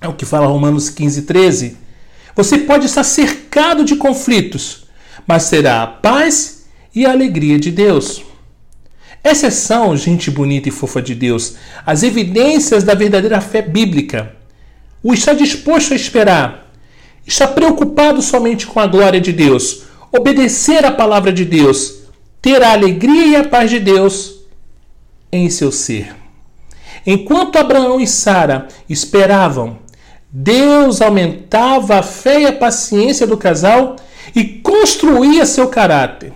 É 0.00 0.08
o 0.08 0.14
que 0.14 0.24
fala 0.24 0.46
Romanos 0.46 0.90
15, 0.90 1.22
13. 1.22 1.76
Você 2.34 2.58
pode 2.58 2.86
estar 2.86 3.04
cercado 3.04 3.84
de 3.84 3.96
conflitos, 3.96 4.84
mas 5.26 5.44
será 5.44 5.82
a 5.82 5.86
paz 5.86 6.64
e 6.94 7.04
a 7.04 7.12
alegria 7.12 7.58
de 7.58 7.70
Deus. 7.70 8.24
Essas 9.22 9.54
são, 9.54 9.96
gente 9.96 10.30
bonita 10.30 10.68
e 10.68 10.72
fofa 10.72 11.00
de 11.00 11.14
Deus, 11.14 11.54
as 11.86 12.02
evidências 12.02 12.82
da 12.82 12.94
verdadeira 12.94 13.40
fé 13.40 13.62
bíblica. 13.62 14.34
O 15.02 15.12
estar 15.14 15.34
disposto 15.34 15.92
a 15.92 15.96
esperar, 15.96 16.72
estar 17.26 17.48
preocupado 17.48 18.20
somente 18.22 18.66
com 18.66 18.80
a 18.80 18.86
glória 18.86 19.20
de 19.20 19.32
Deus, 19.32 19.84
obedecer 20.12 20.84
à 20.84 20.92
palavra 20.92 21.32
de 21.32 21.44
Deus, 21.44 22.02
ter 22.40 22.62
a 22.62 22.72
alegria 22.72 23.26
e 23.26 23.36
a 23.36 23.44
paz 23.44 23.70
de 23.70 23.80
Deus 23.80 24.40
em 25.32 25.48
seu 25.48 25.72
ser. 25.72 26.14
Enquanto 27.06 27.56
Abraão 27.56 28.00
e 28.00 28.06
Sara 28.06 28.68
esperavam, 28.88 29.78
Deus 30.30 31.00
aumentava 31.00 31.98
a 31.98 32.02
fé 32.02 32.42
e 32.42 32.46
a 32.46 32.52
paciência 32.52 33.26
do 33.26 33.36
casal 33.36 33.96
e 34.34 34.44
construía 34.44 35.44
seu 35.44 35.68
caráter. 35.68 36.32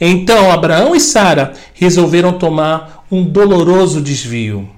Então 0.00 0.50
Abraão 0.50 0.94
e 0.94 1.00
Sara 1.00 1.52
resolveram 1.74 2.38
tomar 2.38 3.04
um 3.10 3.22
doloroso 3.24 4.00
desvio. 4.00 4.68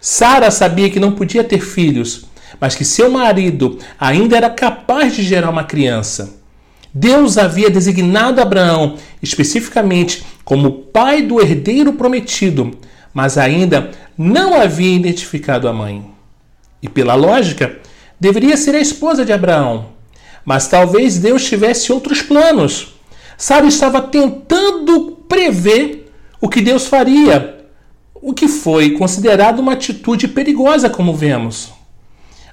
Sara 0.00 0.50
sabia 0.50 0.90
que 0.90 1.00
não 1.00 1.12
podia 1.12 1.44
ter 1.44 1.60
filhos, 1.60 2.24
mas 2.60 2.74
que 2.74 2.84
seu 2.84 3.10
marido 3.10 3.78
ainda 3.98 4.36
era 4.36 4.50
capaz 4.50 5.14
de 5.14 5.22
gerar 5.22 5.50
uma 5.50 5.64
criança. 5.64 6.37
Deus 6.92 7.36
havia 7.36 7.70
designado 7.70 8.40
Abraão 8.40 8.96
especificamente 9.22 10.24
como 10.44 10.72
pai 10.72 11.22
do 11.22 11.40
herdeiro 11.40 11.92
prometido, 11.92 12.76
mas 13.12 13.36
ainda 13.36 13.90
não 14.16 14.58
havia 14.58 14.96
identificado 14.96 15.68
a 15.68 15.72
mãe. 15.72 16.04
E 16.82 16.88
pela 16.88 17.14
lógica, 17.14 17.78
deveria 18.18 18.56
ser 18.56 18.74
a 18.74 18.80
esposa 18.80 19.24
de 19.24 19.32
Abraão. 19.32 19.86
Mas 20.44 20.68
talvez 20.68 21.18
Deus 21.18 21.44
tivesse 21.44 21.92
outros 21.92 22.22
planos. 22.22 22.94
Sara 23.36 23.66
estava 23.66 24.00
tentando 24.00 25.18
prever 25.28 26.10
o 26.40 26.48
que 26.48 26.60
Deus 26.60 26.86
faria, 26.86 27.66
o 28.14 28.32
que 28.32 28.48
foi 28.48 28.90
considerado 28.92 29.58
uma 29.60 29.74
atitude 29.74 30.28
perigosa, 30.28 30.88
como 30.88 31.14
vemos. 31.14 31.70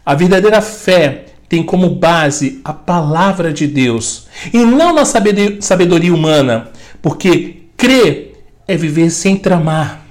A 0.05 0.13
verdadeira 0.13 0.61
fé 0.61 1.25
tem 1.47 1.63
como 1.63 1.89
base 1.89 2.59
a 2.63 2.73
palavra 2.73 3.53
de 3.53 3.67
Deus 3.67 4.27
e 4.53 4.65
não 4.65 4.93
na 4.93 5.05
sabedoria 5.05 6.13
humana, 6.13 6.69
porque 7.01 7.63
crer 7.77 8.43
é 8.67 8.75
viver 8.75 9.09
sem 9.09 9.37
tramar. 9.37 10.01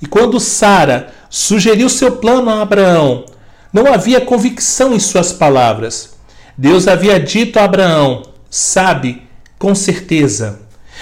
E 0.00 0.06
quando 0.06 0.38
Sara 0.38 1.12
sugeriu 1.28 1.88
seu 1.88 2.12
plano 2.12 2.50
a 2.50 2.62
Abraão, 2.62 3.24
não 3.72 3.92
havia 3.92 4.20
convicção 4.20 4.94
em 4.94 5.00
suas 5.00 5.32
palavras. 5.32 6.16
Deus 6.56 6.88
havia 6.88 7.18
dito 7.18 7.58
a 7.58 7.64
Abraão: 7.64 8.22
sabe, 8.48 9.22
com 9.58 9.74
certeza. 9.74 10.60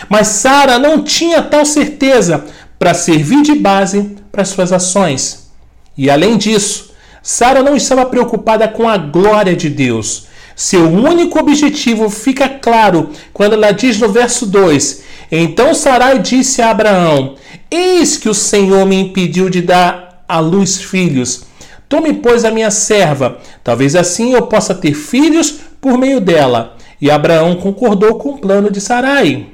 Mas 0.08 0.28
Sara 0.28 0.78
não 0.78 1.02
tinha 1.02 1.42
tal 1.42 1.64
certeza 1.64 2.44
para 2.78 2.94
servir 2.94 3.42
de 3.42 3.54
base 3.54 4.16
para 4.30 4.44
suas 4.44 4.72
ações. 4.72 5.50
E 5.96 6.10
além 6.10 6.36
disso, 6.36 6.85
Sara 7.28 7.60
não 7.60 7.74
estava 7.74 8.06
preocupada 8.06 8.68
com 8.68 8.88
a 8.88 8.96
glória 8.96 9.56
de 9.56 9.68
Deus. 9.68 10.28
Seu 10.54 10.88
único 10.88 11.40
objetivo 11.40 12.08
fica 12.08 12.48
claro 12.48 13.10
quando 13.32 13.54
ela 13.54 13.72
diz 13.72 13.98
no 13.98 14.08
verso 14.08 14.46
2: 14.46 15.02
Então 15.32 15.74
Sarai 15.74 16.20
disse 16.20 16.62
a 16.62 16.70
Abraão: 16.70 17.34
Eis 17.68 18.16
que 18.16 18.28
o 18.28 18.34
Senhor 18.34 18.86
me 18.86 18.94
impediu 18.94 19.50
de 19.50 19.60
dar 19.60 20.24
à 20.28 20.38
luz 20.38 20.80
filhos 20.80 21.46
Tome, 21.88 22.14
pois, 22.14 22.44
a 22.44 22.50
minha 22.52 22.70
serva, 22.70 23.38
talvez 23.64 23.96
assim 23.96 24.32
eu 24.32 24.46
possa 24.46 24.72
ter 24.72 24.94
filhos 24.94 25.54
por 25.80 25.98
meio 25.98 26.20
dela. 26.20 26.76
E 27.00 27.10
Abraão 27.10 27.56
concordou 27.56 28.16
com 28.16 28.30
o 28.30 28.38
plano 28.38 28.70
de 28.70 28.80
Sarai. 28.80 29.46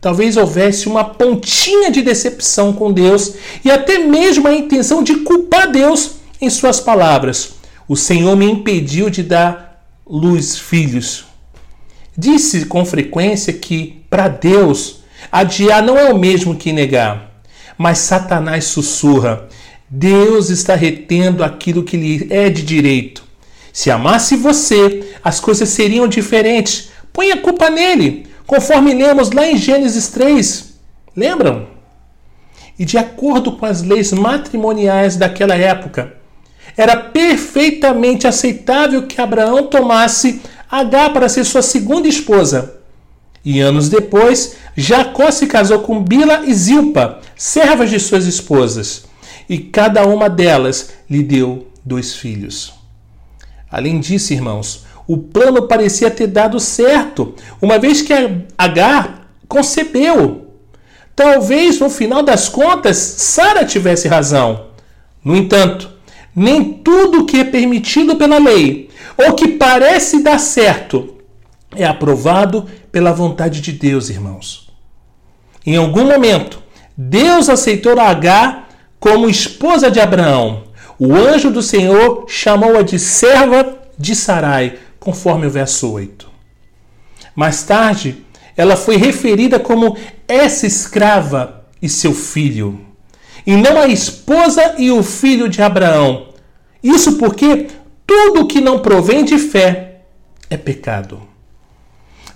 Talvez 0.00 0.36
houvesse 0.36 0.88
uma 0.88 1.04
pontinha 1.04 1.90
de 1.90 2.00
decepção 2.00 2.72
com 2.72 2.92
Deus 2.92 3.34
e 3.64 3.70
até 3.70 3.98
mesmo 3.98 4.46
a 4.46 4.54
intenção 4.54 5.02
de 5.02 5.16
culpar 5.16 5.70
Deus 5.70 6.19
em 6.40 6.48
suas 6.48 6.80
palavras. 6.80 7.54
O 7.88 7.96
Senhor 7.96 8.36
me 8.36 8.46
impediu 8.46 9.10
de 9.10 9.22
dar 9.22 9.84
luz 10.06 10.58
filhos. 10.58 11.24
Disse 12.16 12.66
com 12.66 12.84
frequência 12.84 13.52
que, 13.52 14.02
para 14.08 14.28
Deus, 14.28 15.00
adiar 15.30 15.82
não 15.82 15.98
é 15.98 16.12
o 16.12 16.18
mesmo 16.18 16.56
que 16.56 16.72
negar. 16.72 17.42
Mas 17.76 17.98
Satanás 17.98 18.64
sussurra: 18.64 19.48
Deus 19.88 20.50
está 20.50 20.74
retendo 20.74 21.42
aquilo 21.42 21.82
que 21.82 21.96
lhe 21.96 22.26
é 22.30 22.48
de 22.48 22.62
direito. 22.62 23.24
Se 23.72 23.90
amasse 23.90 24.36
você, 24.36 25.14
as 25.22 25.40
coisas 25.40 25.68
seriam 25.68 26.06
diferentes. 26.06 26.90
Põe 27.12 27.32
a 27.32 27.40
culpa 27.40 27.70
nele, 27.70 28.26
conforme 28.46 28.94
lemos 28.94 29.30
lá 29.30 29.46
em 29.46 29.56
Gênesis 29.56 30.08
3. 30.08 30.74
Lembram? 31.16 31.68
E 32.78 32.84
de 32.84 32.98
acordo 32.98 33.52
com 33.52 33.66
as 33.66 33.82
leis 33.82 34.12
matrimoniais 34.12 35.16
daquela 35.16 35.54
época, 35.54 36.14
era 36.76 36.96
perfeitamente 36.96 38.26
aceitável 38.26 39.06
que 39.06 39.20
Abraão 39.20 39.66
tomasse 39.66 40.40
H 40.70 41.10
para 41.10 41.28
ser 41.28 41.44
sua 41.44 41.62
segunda 41.62 42.08
esposa. 42.08 42.74
E 43.44 43.60
anos 43.60 43.88
depois, 43.88 44.56
Jacó 44.76 45.30
se 45.30 45.46
casou 45.46 45.80
com 45.80 46.02
Bila 46.02 46.42
e 46.44 46.54
Zilpa, 46.54 47.20
servas 47.36 47.90
de 47.90 47.98
suas 47.98 48.26
esposas 48.26 49.04
e 49.48 49.58
cada 49.58 50.06
uma 50.06 50.30
delas 50.30 50.90
lhe 51.10 51.22
deu 51.22 51.66
dois 51.84 52.14
filhos. 52.14 52.72
Além 53.68 53.98
disso, 53.98 54.32
irmãos, 54.32 54.84
o 55.08 55.16
plano 55.18 55.62
parecia 55.62 56.08
ter 56.08 56.28
dado 56.28 56.60
certo, 56.60 57.34
uma 57.60 57.78
vez 57.78 58.00
que 58.00 58.12
Agar 58.56 59.28
concebeu. 59.48 60.46
talvez 61.16 61.80
no 61.80 61.90
final 61.90 62.22
das 62.22 62.48
contas 62.48 62.96
Sara 62.96 63.64
tivesse 63.64 64.06
razão. 64.06 64.66
No 65.22 65.36
entanto, 65.36 65.90
nem 66.34 66.72
tudo 66.72 67.26
que 67.26 67.38
é 67.38 67.44
permitido 67.44 68.16
pela 68.16 68.38
lei 68.38 68.88
ou 69.16 69.34
que 69.34 69.48
parece 69.48 70.22
dar 70.22 70.38
certo 70.38 71.16
é 71.74 71.84
aprovado 71.84 72.66
pela 72.90 73.12
vontade 73.12 73.60
de 73.60 73.72
Deus, 73.72 74.10
irmãos. 74.10 74.68
Em 75.64 75.76
algum 75.76 76.04
momento, 76.04 76.62
Deus 76.96 77.48
aceitou 77.48 77.98
Agar 78.00 78.68
como 78.98 79.28
esposa 79.28 79.90
de 79.90 80.00
Abraão. 80.00 80.64
O 80.98 81.14
anjo 81.14 81.50
do 81.50 81.62
Senhor 81.62 82.24
chamou-a 82.28 82.82
de 82.82 82.98
serva 82.98 83.78
de 83.96 84.14
Sarai, 84.14 84.78
conforme 84.98 85.46
o 85.46 85.50
verso 85.50 85.90
8. 85.92 86.28
Mais 87.34 87.62
tarde, 87.62 88.24
ela 88.56 88.76
foi 88.76 88.96
referida 88.96 89.58
como 89.58 89.96
essa 90.26 90.66
escrava 90.66 91.64
e 91.80 91.88
seu 91.88 92.12
filho, 92.12 92.80
e 93.46 93.56
não 93.56 93.80
a 93.80 93.88
esposa 93.88 94.74
e 94.78 94.90
o 94.90 95.02
filho 95.02 95.48
de 95.48 95.62
Abraão. 95.62 96.28
Isso 96.82 97.16
porque 97.16 97.66
tudo 98.06 98.46
que 98.46 98.60
não 98.60 98.78
provém 98.78 99.24
de 99.24 99.38
fé 99.38 100.00
é 100.48 100.56
pecado. 100.56 101.22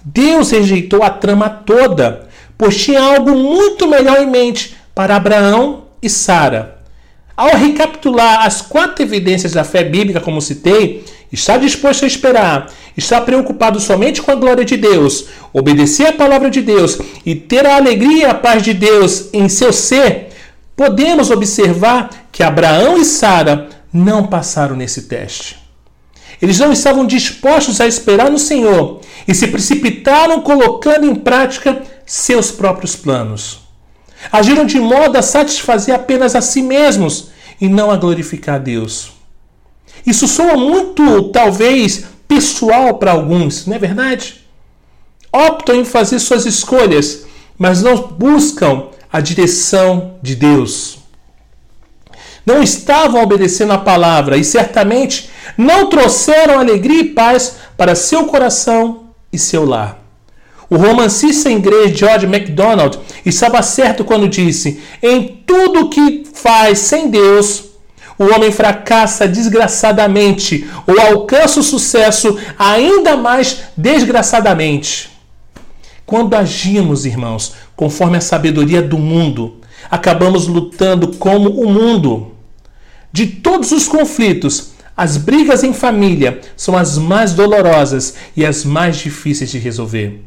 Deus 0.05 0.51
rejeitou 0.51 1.03
a 1.03 1.11
trama 1.11 1.49
toda, 1.49 2.29
pois 2.59 2.77
tinha 2.77 3.01
algo 3.01 3.35
muito 3.35 3.89
melhor 3.89 4.21
em 4.21 4.31
mente 4.31 4.77
para 4.95 5.17
Abraão 5.17 5.85
e 6.03 6.11
Sara. 6.11 6.83
Ao 7.37 7.57
recapitular 7.57 8.47
as 8.47 8.63
quatro 8.63 9.03
evidências 9.03 9.53
da 9.53 9.65
fé 9.65 9.83
bíblica, 9.83 10.21
como 10.21 10.41
citei, 10.41 11.05
está 11.33 11.57
disposto 11.57 12.05
a 12.05 12.07
esperar, 12.07 12.71
está 12.97 13.21
preocupado 13.21 13.81
somente 13.81 14.23
com 14.23 14.31
a 14.31 14.37
glória 14.37 14.65
de 14.65 14.77
Deus, 14.77 15.27
obedecer 15.53 16.07
a 16.07 16.13
palavra 16.13 16.49
de 16.49 16.63
Deus 16.63 16.99
e 17.27 17.35
ter 17.35 17.67
a 17.67 17.77
alegria 17.77 18.19
e 18.19 18.25
a 18.25 18.35
paz 18.35 18.63
de 18.63 18.73
Deus 18.73 19.31
em 19.33 19.49
seu 19.49 19.73
ser, 19.73 20.29
podemos 20.77 21.31
observar 21.31 22.29
que 22.33 22.43
Abraão 22.43 22.99
e 22.99 23.05
Sara 23.05 23.69
não 23.93 24.27
passaram 24.27 24.75
nesse 24.75 25.03
teste. 25.03 25.59
Eles 26.43 26.59
não 26.59 26.73
estavam 26.73 27.07
dispostos 27.07 27.81
a 27.81 27.87
esperar 27.87 28.31
no 28.31 28.39
Senhor 28.39 29.01
e 29.27 29.35
se 29.35 29.47
precipitaram 29.47 30.41
colocando 30.41 31.07
em 31.07 31.15
prática 31.15 31.83
seus 32.05 32.51
próprios 32.51 32.97
planos. 32.97 33.61
Agiram 34.33 34.65
de 34.65 34.79
modo 34.81 35.17
a 35.17 35.23
satisfazer 35.23 35.95
apenas 35.95 36.35
a 36.35 36.41
si 36.41 36.63
mesmos 36.63 37.29
e 37.61 37.69
não 37.69 37.91
a 37.91 37.97
glorificar 37.97 38.57
a 38.57 38.59
Deus. 38.59 39.13
Isso 40.05 40.27
soa 40.27 40.57
muito, 40.57 41.31
talvez, 41.31 42.05
pessoal 42.27 42.99
para 42.99 43.13
alguns, 43.13 43.67
não 43.67 43.77
é 43.77 43.79
verdade? 43.79 44.45
Optam 45.33 45.77
em 45.77 45.85
fazer 45.85 46.19
suas 46.19 46.47
escolhas, 46.47 47.25
mas 47.57 47.83
não 47.83 47.97
buscam 48.09 48.89
a 49.15 49.21
direção 49.21 50.17
de 50.21 50.35
Deus. 50.35 50.99
Não 52.45 52.61
estavam 52.61 53.23
obedecendo 53.23 53.73
a 53.73 53.79
palavra 53.79 54.37
e 54.37 54.43
certamente 54.43 55.31
não 55.57 55.89
trouxeram 55.89 56.59
alegria 56.59 57.03
e 57.03 57.11
paz 57.11 57.59
para 57.77 57.95
seu 57.95 58.25
coração 58.25 59.11
e 59.33 59.39
seu 59.39 59.65
lar. 59.65 60.01
O 60.69 60.77
romancista 60.77 61.49
inglês 61.49 61.97
George 61.97 62.27
MacDonald 62.27 62.99
estava 63.25 63.63
certo 63.63 64.05
quando 64.05 64.29
disse: 64.29 64.83
Em 65.01 65.45
tudo 65.47 65.91
que 65.91 66.25
faz 66.35 66.81
sem 66.81 67.09
Deus, 67.09 67.67
o 68.19 68.25
homem 68.25 68.51
fracassa 68.51 69.29
desgraçadamente 69.29 70.69
ou 70.89 71.01
alcança 71.01 71.61
o 71.61 71.63
sucesso 71.63 72.37
ainda 72.59 73.17
mais 73.17 73.59
desgraçadamente. 73.77 75.15
Quando 76.05 76.35
agimos, 76.35 77.07
irmãos, 77.07 77.55
conforme 77.77 78.17
a 78.17 78.21
sabedoria 78.21 78.83
do 78.83 78.99
mundo, 78.99 79.61
acabamos 79.91 80.47
lutando 80.47 81.17
como 81.17 81.51
o 81.51 81.71
mundo. 81.71 82.33
De 83.13 83.27
todos 83.27 83.73
os 83.73 83.87
conflitos, 83.87 84.75
as 84.97 85.17
brigas 85.17 85.65
em 85.65 85.73
família 85.73 86.41
são 86.57 86.77
as 86.77 86.97
mais 86.99 87.33
dolorosas 87.33 88.15
e 88.37 88.45
as 88.45 88.65
mais 88.65 88.97
difíceis 88.97 89.51
de 89.51 89.59
resolver. 89.59 90.23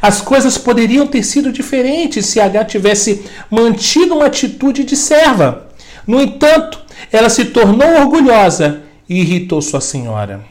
As 0.00 0.20
coisas 0.20 0.58
poderiam 0.58 1.06
ter 1.06 1.22
sido 1.22 1.52
diferentes 1.52 2.26
se 2.26 2.40
H 2.40 2.64
tivesse 2.64 3.24
mantido 3.50 4.14
uma 4.14 4.26
atitude 4.26 4.84
de 4.84 4.96
serva. 4.96 5.68
No 6.06 6.20
entanto, 6.20 6.80
ela 7.10 7.28
se 7.28 7.46
tornou 7.46 7.88
orgulhosa 8.00 8.82
e 9.08 9.20
irritou 9.20 9.60
sua 9.62 9.80
senhora. 9.80 10.44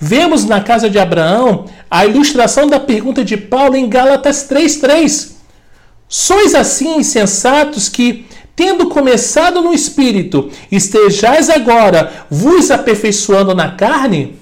Vemos 0.00 0.44
na 0.44 0.60
casa 0.60 0.88
de 0.88 0.98
Abraão 0.98 1.66
a 1.90 2.06
ilustração 2.06 2.66
da 2.66 2.80
pergunta 2.80 3.24
de 3.24 3.36
Paulo 3.36 3.76
em 3.76 3.88
Gálatas 3.88 4.48
3:3. 4.48 5.41
Sois 6.14 6.54
assim 6.54 6.98
insensatos 6.98 7.88
que, 7.88 8.26
tendo 8.54 8.90
começado 8.90 9.62
no 9.62 9.72
espírito, 9.72 10.50
estejais 10.70 11.48
agora 11.48 12.26
vos 12.28 12.70
aperfeiçoando 12.70 13.54
na 13.54 13.70
carne? 13.70 14.38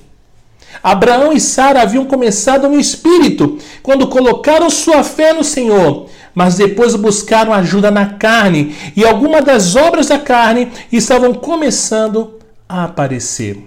Abraão 0.83 1.33
e 1.33 1.38
Sara 1.38 1.83
haviam 1.83 2.06
começado 2.06 2.68
no 2.68 2.80
espírito, 2.80 3.56
quando 3.85 4.09
colocaram 4.09 4.68
sua 4.68 5.04
fé 5.04 5.33
no 5.33 5.44
Senhor, 5.44 6.09
mas 6.35 6.56
depois 6.56 6.96
buscaram 6.96 7.52
ajuda 7.52 7.88
na 7.88 8.14
carne, 8.14 8.74
e 8.96 9.04
algumas 9.04 9.44
das 9.44 9.76
obras 9.76 10.09
da 10.09 10.18
carne 10.18 10.72
estavam 10.90 11.33
começando 11.33 12.40
a 12.68 12.83
aparecer. 12.83 13.64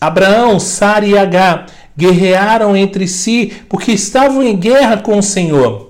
Abraão, 0.00 0.60
Sara 0.60 1.04
e 1.04 1.18
Agar 1.18 1.66
guerrearam 1.98 2.76
entre 2.76 3.08
si 3.08 3.54
porque 3.68 3.90
estavam 3.90 4.40
em 4.44 4.56
guerra 4.56 4.98
com 4.98 5.18
o 5.18 5.22
Senhor. 5.22 5.89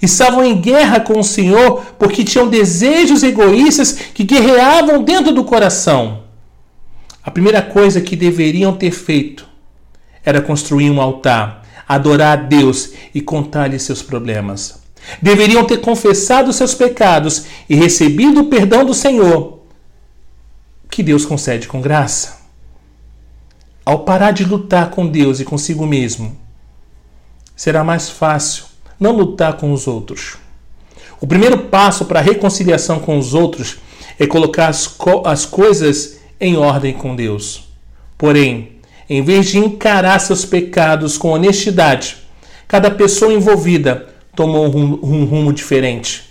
Estavam 0.00 0.44
em 0.44 0.60
guerra 0.60 1.00
com 1.00 1.18
o 1.18 1.24
Senhor 1.24 1.82
porque 1.98 2.24
tinham 2.24 2.48
desejos 2.48 3.22
egoístas 3.22 3.92
que 3.92 4.24
guerreavam 4.24 5.02
dentro 5.02 5.32
do 5.32 5.44
coração. 5.44 6.22
A 7.22 7.30
primeira 7.30 7.60
coisa 7.60 8.00
que 8.00 8.16
deveriam 8.16 8.74
ter 8.74 8.92
feito 8.92 9.46
era 10.24 10.40
construir 10.40 10.90
um 10.90 11.00
altar, 11.00 11.66
adorar 11.86 12.38
a 12.38 12.42
Deus 12.42 12.92
e 13.14 13.20
contar-lhe 13.20 13.78
seus 13.78 14.02
problemas. 14.02 14.80
Deveriam 15.20 15.64
ter 15.64 15.78
confessado 15.78 16.52
seus 16.52 16.74
pecados 16.74 17.44
e 17.68 17.74
recebido 17.74 18.40
o 18.40 18.46
perdão 18.46 18.84
do 18.84 18.94
Senhor, 18.94 19.60
que 20.90 21.02
Deus 21.02 21.26
concede 21.26 21.68
com 21.68 21.80
graça. 21.80 22.40
Ao 23.84 24.00
parar 24.00 24.30
de 24.30 24.44
lutar 24.44 24.90
com 24.90 25.06
Deus 25.06 25.40
e 25.40 25.44
consigo 25.44 25.86
mesmo, 25.86 26.36
será 27.56 27.82
mais 27.82 28.08
fácil 28.08 28.69
não 29.00 29.16
lutar 29.16 29.54
com 29.54 29.72
os 29.72 29.88
outros. 29.88 30.36
O 31.20 31.26
primeiro 31.26 31.56
passo 31.56 32.04
para 32.04 32.20
a 32.20 32.22
reconciliação 32.22 33.00
com 33.00 33.18
os 33.18 33.32
outros 33.32 33.78
é 34.18 34.26
colocar 34.26 34.68
as, 34.68 34.86
co 34.86 35.22
as 35.26 35.46
coisas 35.46 36.20
em 36.38 36.56
ordem 36.56 36.92
com 36.92 37.16
Deus. 37.16 37.64
Porém, 38.18 38.72
em 39.08 39.22
vez 39.22 39.48
de 39.48 39.58
encarar 39.58 40.18
seus 40.20 40.44
pecados 40.44 41.16
com 41.16 41.30
honestidade, 41.30 42.18
cada 42.68 42.90
pessoa 42.90 43.32
envolvida 43.32 44.08
tomou 44.36 44.66
um 44.66 44.68
rumo, 44.68 45.00
um 45.02 45.24
rumo 45.24 45.52
diferente. 45.52 46.30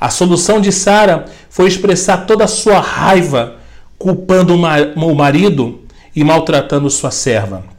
A 0.00 0.08
solução 0.08 0.60
de 0.60 0.70
Sara 0.70 1.26
foi 1.50 1.66
expressar 1.66 2.26
toda 2.26 2.44
a 2.44 2.48
sua 2.48 2.80
raiva, 2.80 3.56
culpando 3.98 4.54
o 4.54 5.14
marido 5.14 5.80
e 6.14 6.22
maltratando 6.22 6.90
sua 6.90 7.10
serva. 7.10 7.75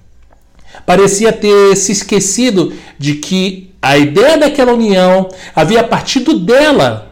Parecia 0.87 1.31
ter 1.31 1.75
se 1.75 1.91
esquecido 1.91 2.73
de 2.97 3.13
que 3.13 3.75
a 3.79 3.95
ideia 3.95 4.39
daquela 4.39 4.73
união 4.73 5.29
havia 5.55 5.83
partido 5.83 6.39
dela 6.39 7.07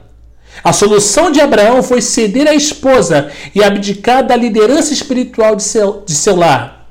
a 0.64 0.74
solução 0.74 1.32
de 1.32 1.40
Abraão 1.40 1.84
foi 1.84 2.02
ceder 2.02 2.48
a 2.48 2.56
esposa 2.56 3.32
e 3.54 3.64
abdicar 3.64 4.26
da 4.26 4.36
liderança 4.36 4.94
espiritual 4.94 5.56
de 5.56 5.64
seu, 5.64 6.04
de 6.06 6.16
seu 6.16 6.36
lar. 6.36 6.88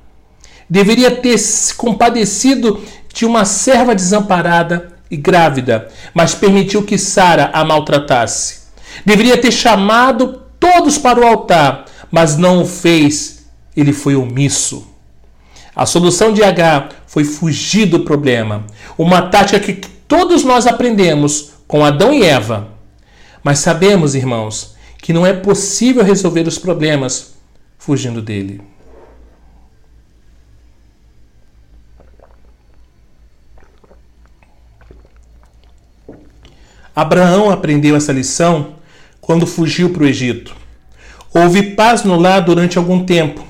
Deveria 0.68 1.10
ter 1.10 1.38
se 1.38 1.74
compadecido 1.74 2.80
de 3.12 3.26
uma 3.26 3.44
serva 3.44 3.94
desamparada 3.94 4.92
e 5.10 5.16
grávida, 5.16 5.88
mas 6.14 6.34
permitiu 6.34 6.84
que 6.84 6.96
Sara 6.96 7.50
a 7.52 7.64
maltratasse. 7.64 8.64
Deveria 9.04 9.36
ter 9.36 9.52
chamado 9.52 10.42
todos 10.58 10.96
para 10.96 11.20
o 11.20 11.26
altar, 11.26 11.86
mas 12.10 12.36
não 12.36 12.62
o 12.62 12.66
fez. 12.66 13.44
Ele 13.76 13.92
foi 13.92 14.14
omisso. 14.14 14.93
A 15.74 15.86
solução 15.86 16.32
de 16.32 16.42
H 16.42 16.90
foi 17.06 17.24
fugir 17.24 17.86
do 17.86 18.00
problema. 18.00 18.64
Uma 18.96 19.22
tática 19.22 19.58
que 19.58 19.72
todos 19.72 20.44
nós 20.44 20.66
aprendemos 20.66 21.50
com 21.66 21.84
Adão 21.84 22.12
e 22.12 22.22
Eva 22.22 22.74
mas 23.44 23.58
sabemos, 23.58 24.14
irmãos, 24.14 24.74
que 24.96 25.12
não 25.12 25.26
é 25.26 25.34
possível 25.34 26.02
resolver 26.02 26.48
os 26.48 26.56
problemas 26.56 27.34
fugindo 27.76 28.22
dele. 28.22 28.62
Abraão 36.96 37.50
aprendeu 37.50 37.94
essa 37.94 38.12
lição 38.12 38.76
quando 39.20 39.46
fugiu 39.46 39.90
para 39.90 40.04
o 40.04 40.06
Egito. 40.06 40.56
Houve 41.34 41.74
paz 41.74 42.02
no 42.02 42.16
lar 42.16 42.40
durante 42.40 42.78
algum 42.78 43.04
tempo, 43.04 43.44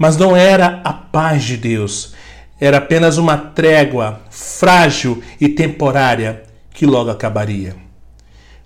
mas 0.00 0.16
não 0.16 0.34
era 0.34 0.80
a 0.82 0.94
paz 0.94 1.44
de 1.44 1.58
Deus. 1.58 2.14
Era 2.58 2.78
apenas 2.78 3.18
uma 3.18 3.36
trégua 3.36 4.22
frágil 4.30 5.22
e 5.38 5.46
temporária 5.46 6.42
que 6.72 6.86
logo 6.86 7.10
acabaria. 7.10 7.76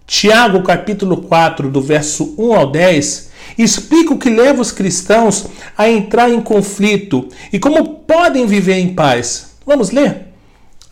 Tiago, 0.06 0.62
capítulo 0.62 1.22
4, 1.22 1.68
do 1.68 1.82
verso 1.82 2.36
1 2.38 2.54
ao 2.54 2.70
10, 2.70 3.32
explica 3.58 4.14
o 4.14 4.18
que 4.18 4.30
leva 4.30 4.62
os 4.62 4.70
cristãos 4.70 5.46
a 5.76 5.88
entrar 5.88 6.30
em 6.30 6.40
conflito 6.40 7.28
e 7.52 7.58
como 7.58 7.96
podem 7.96 8.46
viver 8.46 8.78
em 8.78 8.94
paz. 8.94 9.56
Vamos 9.66 9.90
ler? 9.90 10.28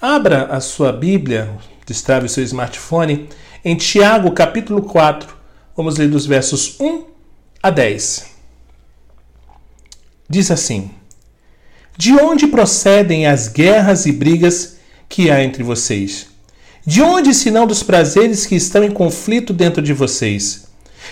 Abra 0.01 0.47
a 0.47 0.61
sua 0.61 0.93
Bíblia, 0.93 1.51
destrave 1.87 2.27
o 2.27 2.29
seu 2.29 2.43
smartphone, 2.43 3.29
em 3.65 3.77
Tiago, 3.77 4.33
capítulo 4.33 4.83
4. 4.83 5.37
Vamos 5.77 5.99
ler 5.99 6.09
dos 6.09 6.27
versos 6.27 6.81
1 6.81 7.05
a 7.63 7.71
10. 7.71 8.32
Diz 10.33 10.51
assim: 10.51 10.91
De 11.95 12.15
onde 12.15 12.47
procedem 12.47 13.27
as 13.27 13.49
guerras 13.49 14.07
e 14.07 14.13
brigas 14.13 14.79
que 15.07 15.31
há 15.31 15.45
entre 15.45 15.63
vocês? 15.63 16.27
De 16.87 17.03
onde, 17.03 17.35
senão 17.35 17.67
dos 17.67 17.83
prazeres 17.83 18.47
que 18.47 18.55
estão 18.55 18.83
em 18.83 18.91
conflito 18.91 19.53
dentro 19.53 19.83
de 19.83 19.93
vocês? 19.93 20.69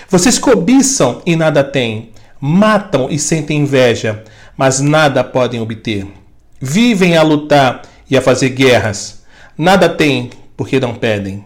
Vocês 0.08 0.38
cobiçam 0.38 1.20
e 1.26 1.36
nada 1.36 1.62
têm, 1.62 2.12
matam 2.40 3.10
e 3.10 3.18
sentem 3.18 3.58
inveja, 3.58 4.24
mas 4.56 4.80
nada 4.80 5.22
podem 5.22 5.60
obter. 5.60 6.06
Vivem 6.58 7.14
a 7.14 7.22
lutar 7.22 7.82
e 8.10 8.16
a 8.16 8.22
fazer 8.22 8.48
guerras. 8.48 9.22
Nada 9.54 9.86
têm, 9.86 10.30
porque 10.56 10.80
não 10.80 10.94
pedem. 10.94 11.44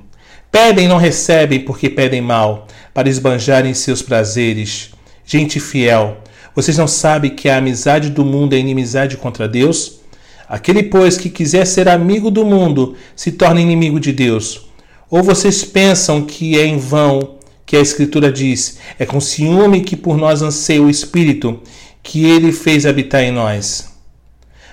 Pedem 0.48 0.84
e 0.84 0.88
não 0.88 0.96
recebem, 0.96 1.58
porque 1.58 1.90
pedem 1.90 2.20
mal, 2.20 2.68
para 2.94 3.08
esbanjarem 3.08 3.74
seus 3.74 4.00
prazeres. 4.00 4.92
Gente 5.26 5.58
fiel, 5.58 6.22
vocês 6.54 6.78
não 6.78 6.86
sabem 6.86 7.34
que 7.34 7.48
a 7.48 7.56
amizade 7.56 8.10
do 8.10 8.24
mundo 8.24 8.54
é 8.54 8.58
inimizade 8.58 9.16
contra 9.16 9.48
Deus? 9.48 10.00
Aquele, 10.48 10.84
pois, 10.84 11.16
que 11.16 11.30
quiser 11.30 11.66
ser 11.66 11.88
amigo 11.88 12.30
do 12.30 12.44
mundo 12.44 12.94
se 13.16 13.32
torna 13.32 13.60
inimigo 13.60 13.98
de 13.98 14.12
Deus. 14.12 14.68
Ou 15.10 15.22
vocês 15.22 15.64
pensam 15.64 16.22
que 16.22 16.58
é 16.58 16.64
em 16.64 16.78
vão 16.78 17.36
que 17.66 17.76
a 17.76 17.80
Escritura 17.80 18.30
diz: 18.30 18.78
é 18.98 19.06
com 19.06 19.20
ciúme 19.20 19.80
que 19.80 19.96
por 19.96 20.16
nós 20.16 20.42
anseia 20.42 20.82
o 20.82 20.90
Espírito, 20.90 21.60
que 22.02 22.24
ele 22.24 22.52
fez 22.52 22.86
habitar 22.86 23.22
em 23.22 23.32
nós. 23.32 23.92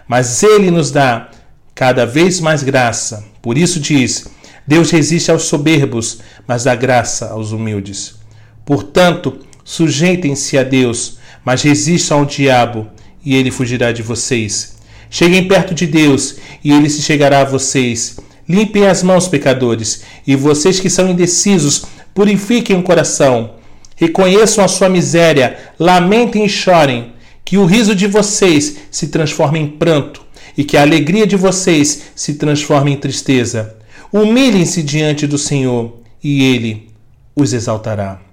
Mas 0.08 0.44
ele 0.44 0.70
nos 0.70 0.92
dá 0.92 1.30
cada 1.74 2.06
vez 2.06 2.40
mais 2.40 2.64
graça. 2.64 3.26
Por 3.42 3.58
isso 3.58 3.80
diz: 3.80 4.28
Deus 4.68 4.92
resiste 4.92 5.32
aos 5.32 5.44
soberbos, 5.44 6.20
mas 6.46 6.66
dá 6.66 6.76
graça 6.76 7.30
aos 7.30 7.52
humildes. 7.52 8.16
Portanto, 8.66 9.40
sujeitem-se 9.64 10.58
a 10.58 10.64
Deus, 10.64 11.18
mas 11.44 11.62
resistam 11.62 12.20
ao 12.20 12.26
diabo, 12.26 12.88
e 13.24 13.36
ele 13.36 13.52
fugirá 13.52 13.92
de 13.92 14.02
vocês. 14.02 14.78
Cheguem 15.10 15.46
perto 15.46 15.74
de 15.74 15.86
Deus 15.86 16.38
e 16.64 16.72
ele 16.72 16.90
se 16.90 17.02
chegará 17.02 17.42
a 17.42 17.46
vocês. 17.46 18.18
Limpem 18.48 18.88
as 18.88 19.04
mãos, 19.04 19.28
pecadores, 19.28 20.04
e 20.26 20.36
vocês 20.36 20.80
que 20.80 20.90
são 20.90 21.10
indecisos, 21.10 21.84
purifiquem 22.14 22.78
o 22.78 22.84
coração. 22.84 23.56
Reconheçam 23.96 24.64
a 24.64 24.70
sua 24.70 24.90
miséria, 24.90 25.58
lamentem 25.78 26.46
e 26.46 26.50
chorem. 26.50 27.14
Que 27.44 27.58
o 27.58 27.66
riso 27.66 27.94
de 27.94 28.08
vocês 28.08 28.78
se 28.90 29.08
transforme 29.10 29.60
em 29.60 29.68
pranto 29.68 30.22
e 30.58 30.64
que 30.64 30.78
a 30.78 30.82
alegria 30.82 31.28
de 31.28 31.36
vocês 31.36 32.04
se 32.16 32.36
transforme 32.36 32.92
em 32.92 32.98
tristeza. 32.98 33.76
Humilhem-se 34.12 34.82
diante 34.82 35.28
do 35.28 35.38
Senhor 35.38 36.00
e 36.24 36.44
ele 36.44 36.90
os 37.36 37.52
exaltará. 37.52 38.31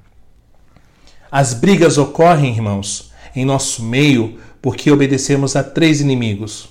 As 1.31 1.53
brigas 1.55 1.99
ocorrem, 1.99 2.53
irmãos, 2.53 3.11
em 3.35 3.45
nosso 3.45 3.83
meio 3.83 4.39
porque 4.63 4.91
obedecemos 4.91 5.55
a 5.57 5.63
três 5.63 6.01
inimigos: 6.01 6.69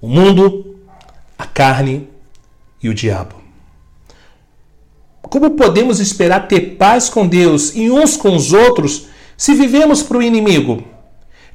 o 0.00 0.08
mundo, 0.08 0.76
a 1.38 1.46
carne 1.46 2.08
e 2.82 2.88
o 2.88 2.94
diabo. 2.94 3.36
Como 5.22 5.50
podemos 5.52 6.00
esperar 6.00 6.46
ter 6.48 6.76
paz 6.76 7.08
com 7.08 7.26
Deus 7.26 7.74
e 7.74 7.90
uns 7.90 8.16
com 8.16 8.36
os 8.36 8.52
outros 8.52 9.06
se 9.36 9.54
vivemos 9.54 10.02
para 10.02 10.18
o 10.18 10.22
inimigo? 10.22 10.84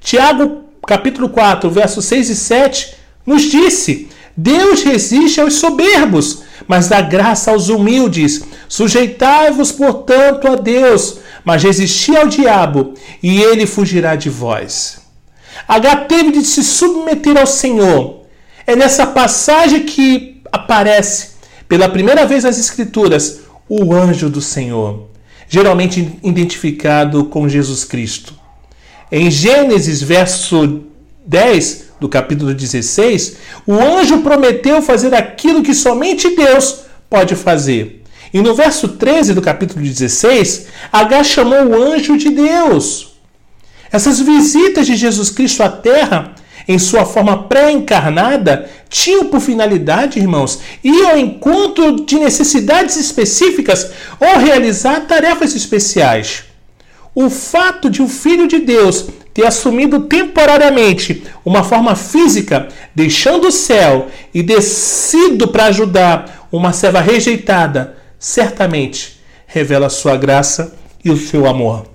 Tiago, 0.01 0.63
capítulo 0.85 1.29
4, 1.29 1.69
versos 1.69 2.05
6 2.05 2.29
e 2.29 2.35
7, 2.35 2.95
nos 3.25 3.43
disse: 3.43 4.09
Deus 4.35 4.83
resiste 4.83 5.39
aos 5.41 5.55
soberbos, 5.55 6.43
mas 6.67 6.87
dá 6.87 7.01
graça 7.01 7.51
aos 7.51 7.69
humildes. 7.69 8.41
Sujeitai-vos, 8.67 9.71
portanto, 9.71 10.47
a 10.47 10.55
Deus, 10.55 11.19
mas 11.49 11.63
resisti 11.63 12.15
ao 12.15 12.27
diabo, 12.27 12.93
e 13.23 13.41
ele 13.41 13.65
fugirá 13.65 14.15
de 14.15 14.29
vós. 14.29 14.99
H 15.67 15.95
teve 16.05 16.31
de 16.31 16.43
se 16.43 16.63
submeter 16.63 17.35
ao 17.39 17.47
Senhor. 17.47 18.25
É 18.67 18.75
nessa 18.75 19.07
passagem 19.07 19.79
que 19.79 20.43
aparece 20.51 21.29
pela 21.67 21.89
primeira 21.89 22.23
vez 22.27 22.43
nas 22.43 22.59
Escrituras 22.59 23.39
o 23.67 23.95
anjo 23.95 24.29
do 24.29 24.39
Senhor, 24.39 25.07
geralmente 25.47 26.19
identificado 26.21 27.25
com 27.25 27.49
Jesus 27.49 27.83
Cristo. 27.83 28.35
Em 29.11 29.31
Gênesis, 29.31 30.03
verso 30.03 30.81
10 31.25 31.85
do 31.99 32.07
capítulo 32.07 32.53
16, 32.53 33.37
o 33.65 33.73
anjo 33.73 34.19
prometeu 34.19 34.83
fazer 34.83 35.15
aquilo 35.15 35.63
que 35.63 35.73
somente 35.73 36.35
Deus 36.35 36.81
pode 37.09 37.35
fazer. 37.35 37.98
E 38.33 38.41
no 38.41 38.53
verso 38.53 38.89
13 38.89 39.33
do 39.33 39.41
capítulo 39.41 39.81
16, 39.81 40.67
H 40.91 41.23
chamou 41.23 41.67
o 41.67 41.83
anjo 41.93 42.17
de 42.17 42.29
Deus. 42.29 43.13
Essas 43.91 44.19
visitas 44.19 44.85
de 44.85 44.95
Jesus 44.95 45.29
Cristo 45.31 45.63
à 45.63 45.69
Terra, 45.69 46.35
em 46.67 46.77
sua 46.77 47.05
forma 47.05 47.43
pré-encarnada, 47.43 48.69
tinham 48.87 49.25
por 49.25 49.39
finalidade, 49.39 50.19
irmãos, 50.19 50.59
ir 50.83 51.05
ao 51.05 51.17
encontro 51.17 52.05
de 52.05 52.19
necessidades 52.19 52.97
específicas 52.97 53.89
ou 54.19 54.39
realizar 54.39 55.01
tarefas 55.01 55.55
especiais. 55.55 56.43
O 57.15 57.29
fato 57.29 57.89
de 57.89 58.03
o 58.03 58.07
Filho 58.07 58.47
de 58.47 58.59
Deus 58.59 59.07
ter 59.33 59.47
assumido 59.47 60.01
temporariamente 60.01 61.23
uma 61.43 61.63
forma 61.63 61.95
física, 61.95 62.67
deixando 62.93 63.47
o 63.47 63.51
céu 63.51 64.07
e 64.31 64.43
descido 64.43 65.47
para 65.47 65.65
ajudar 65.65 66.47
uma 66.51 66.73
serva 66.73 67.01
rejeitada, 67.01 67.97
certamente 68.19 69.19
revela 69.47 69.89
sua 69.89 70.17
graça 70.17 70.75
e 71.03 71.09
o 71.09 71.17
seu 71.17 71.47
amor. 71.47 71.87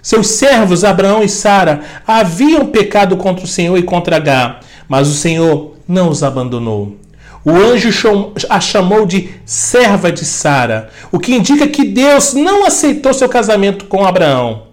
Seus 0.00 0.28
servos, 0.28 0.84
Abraão 0.84 1.22
e 1.22 1.28
Sara, 1.28 1.82
haviam 2.06 2.66
pecado 2.66 3.16
contra 3.16 3.44
o 3.44 3.48
Senhor 3.48 3.76
e 3.76 3.82
contra 3.82 4.16
H, 4.16 4.60
mas 4.88 5.08
o 5.08 5.14
Senhor 5.14 5.76
não 5.86 6.08
os 6.08 6.22
abandonou. 6.22 6.96
O 7.44 7.50
anjo 7.50 7.90
a 8.48 8.60
chamou 8.60 9.04
de 9.04 9.30
serva 9.44 10.12
de 10.12 10.24
Sara, 10.24 10.90
o 11.10 11.18
que 11.18 11.34
indica 11.34 11.66
que 11.66 11.84
Deus 11.84 12.34
não 12.34 12.64
aceitou 12.64 13.12
seu 13.12 13.28
casamento 13.28 13.86
com 13.86 14.04
Abraão. 14.04 14.64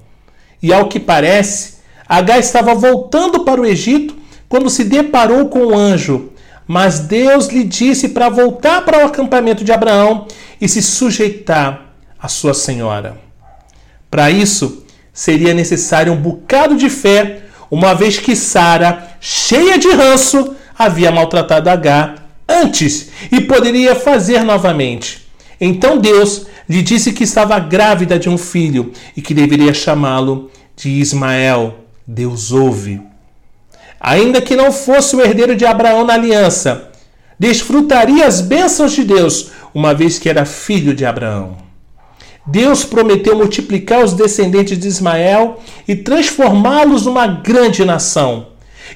E 0.62 0.72
ao 0.72 0.88
que 0.88 1.00
parece, 1.00 1.80
H 2.08 2.40
estava 2.40 2.76
voltando 2.76 3.44
para 3.44 3.60
o 3.60 3.66
Egito 3.66 4.16
quando 4.48 4.70
se 4.70 4.84
deparou 4.84 5.48
com 5.48 5.68
o 5.68 5.76
anjo, 5.76 6.32
mas 6.70 7.00
Deus 7.00 7.48
lhe 7.48 7.64
disse 7.64 8.10
para 8.10 8.30
voltar 8.30 8.86
para 8.86 9.00
o 9.00 9.08
acampamento 9.08 9.64
de 9.64 9.72
Abraão 9.72 10.28
e 10.62 10.70
se 10.70 10.84
sujeitar 10.84 11.96
à 12.22 12.28
sua 12.28 12.54
senhora. 12.54 13.20
Para 14.08 14.30
isso, 14.30 14.86
seria 15.12 15.52
necessário 15.52 16.14
um 16.14 16.16
bocado 16.16 16.78
de 16.78 16.88
fé, 16.88 17.42
uma 17.72 17.96
vez 17.96 18.20
que 18.20 18.36
Sara, 18.36 19.16
cheia 19.20 19.80
de 19.80 19.90
ranço, 19.90 20.56
havia 20.78 21.12
maltratado 21.12 21.72
H 21.72 22.16
antes 22.48 23.10
e 23.32 23.42
poderia 23.42 23.96
fazer 23.96 24.44
novamente. 24.44 25.28
Então 25.60 25.98
Deus 25.98 26.46
lhe 26.70 26.84
disse 26.84 27.14
que 27.14 27.24
estava 27.24 27.58
grávida 27.58 28.20
de 28.20 28.30
um 28.30 28.38
filho 28.38 28.94
e 29.18 29.24
que 29.24 29.34
deveria 29.34 29.74
chamá-lo 29.74 30.52
de 30.76 30.90
Ismael. 30.90 31.80
Deus 32.06 32.52
ouve. 32.52 33.09
Ainda 34.00 34.42
que 34.42 34.56
não 34.56 34.72
fosse 34.72 35.16
o 35.16 35.22
herdeiro 35.22 35.56
de 35.56 35.66
Abraão 35.66 36.06
na 36.06 36.14
aliança, 36.14 36.90
desfrutaria 37.38 38.26
as 38.26 38.42
bênçãos 38.42 38.94
de 38.94 39.04
Deus, 39.04 39.52
uma 39.74 39.94
vez 39.94 40.18
que 40.18 40.30
era 40.30 40.46
filho 40.46 40.94
de 40.94 41.06
Abraão. 41.06 41.58
Deus 42.46 42.84
prometeu 42.84 43.36
multiplicar 43.36 44.04
os 44.04 44.14
descendentes 44.14 44.78
de 44.80 44.88
Ismael 44.88 45.60
e 45.88 45.96
transformá-los 45.96 47.06
numa 47.06 47.28
grande 47.28 47.86
nação. 47.86 48.48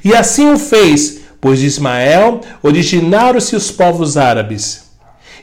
E 0.03 0.13
assim 0.15 0.51
o 0.51 0.57
fez, 0.57 1.19
pois 1.39 1.59
de 1.59 1.67
Ismael 1.67 2.41
originaram-se 2.63 3.55
os 3.55 3.69
povos 3.69 4.17
árabes. 4.17 4.91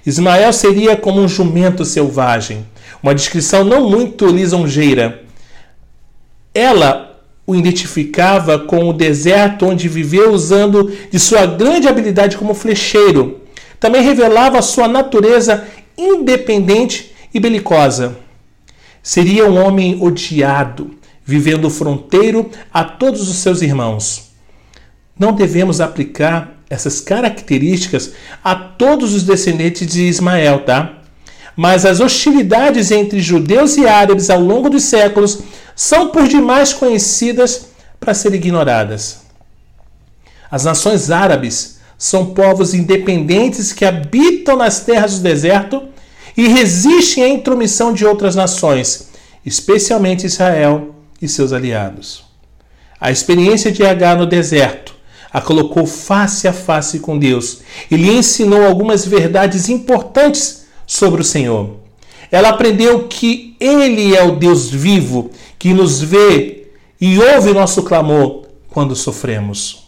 Ismael 0.05 0.53
seria 0.53 0.97
como 0.97 1.21
um 1.21 1.29
jumento 1.29 1.85
selvagem, 1.85 2.67
uma 3.03 3.15
descrição 3.15 3.65
não 3.65 3.89
muito 3.89 4.27
lisonjeira. 4.27 5.23
Ela 6.55 7.10
o 7.51 7.55
identificava 7.57 8.61
com 8.61 8.89
o 8.89 8.93
deserto 8.93 9.67
onde 9.67 9.89
viveu 9.89 10.31
usando 10.31 10.93
de 11.11 11.19
sua 11.19 11.47
grande 11.47 11.89
habilidade 11.89 12.37
como 12.37 12.55
flecheiro. 12.55 13.41
Também 13.81 14.03
revelava 14.03 14.63
sua 14.63 14.87
natureza 14.87 15.67
independente 15.99 17.13
e 17.35 17.41
belicosa. 17.41 18.17
Seria 19.03 19.51
um 19.51 19.61
homem 19.61 19.99
odiado, 20.01 20.93
vivendo 21.25 21.69
fronteiro 21.69 22.49
a 22.73 22.85
todos 22.85 23.29
os 23.29 23.37
seus 23.39 23.63
irmãos. 23.63 24.31
Não 25.19 25.33
devemos 25.33 25.81
aplicar 25.81 26.63
essas 26.69 27.01
características 27.01 28.13
a 28.45 28.55
todos 28.55 29.13
os 29.13 29.25
descendentes 29.25 29.89
de 29.89 30.03
Ismael, 30.03 30.61
tá? 30.61 31.00
Mas 31.57 31.85
as 31.85 32.01
hostilidades 32.01 32.91
entre 32.91 33.21
judeus 33.21 33.77
e 33.77 33.87
árabes 33.87 34.31
ao 34.31 34.41
longo 34.41 34.71
dos 34.71 34.85
séculos 34.85 35.41
são 35.75 36.09
por 36.09 36.27
demais 36.27 36.73
conhecidas 36.73 37.67
para 37.99 38.15
serem 38.15 38.39
ignoradas. 38.39 39.21
As 40.51 40.65
nações 40.65 41.11
árabes 41.11 41.79
são 41.97 42.27
povos 42.35 42.73
independentes 42.73 43.73
que 43.73 43.85
habitam 43.85 44.57
nas 44.57 44.81
terras 44.81 45.19
do 45.19 45.23
deserto 45.23 45.83
e 46.37 46.49
resistem 46.49 47.25
à 47.25 47.29
intromissão 47.29 47.93
de 47.93 48.07
outras 48.07 48.35
nações, 48.35 49.11
especialmente 49.45 50.27
Israel 50.27 50.95
e 51.21 51.29
seus 51.29 51.53
aliados. 51.53 52.25
A 53.01 53.11
experiência 53.11 53.71
de 53.71 53.85
Agar 53.85 54.17
no 54.17 54.27
deserto 54.27 54.95
a 55.33 55.41
colocou 55.41 55.87
face 55.87 56.49
a 56.49 56.53
face 56.53 56.99
com 56.99 57.19
Deus 57.19 57.61
e 57.91 57.97
lhe 57.97 58.11
ensinou 58.11 58.65
algumas 58.67 59.07
verdades 59.07 59.69
importantes 59.69 60.60
sobre 60.91 61.21
o 61.21 61.25
Senhor. 61.25 61.77
Ela 62.33 62.49
aprendeu 62.49 63.07
que 63.07 63.55
Ele 63.61 64.17
é 64.17 64.25
o 64.25 64.35
Deus 64.35 64.69
vivo 64.69 65.31
que 65.57 65.73
nos 65.73 66.03
vê 66.03 66.67
e 67.01 67.17
ouve 67.17 67.53
nosso 67.53 67.85
clamor 67.85 68.47
quando 68.69 68.97
sofremos. 68.97 69.87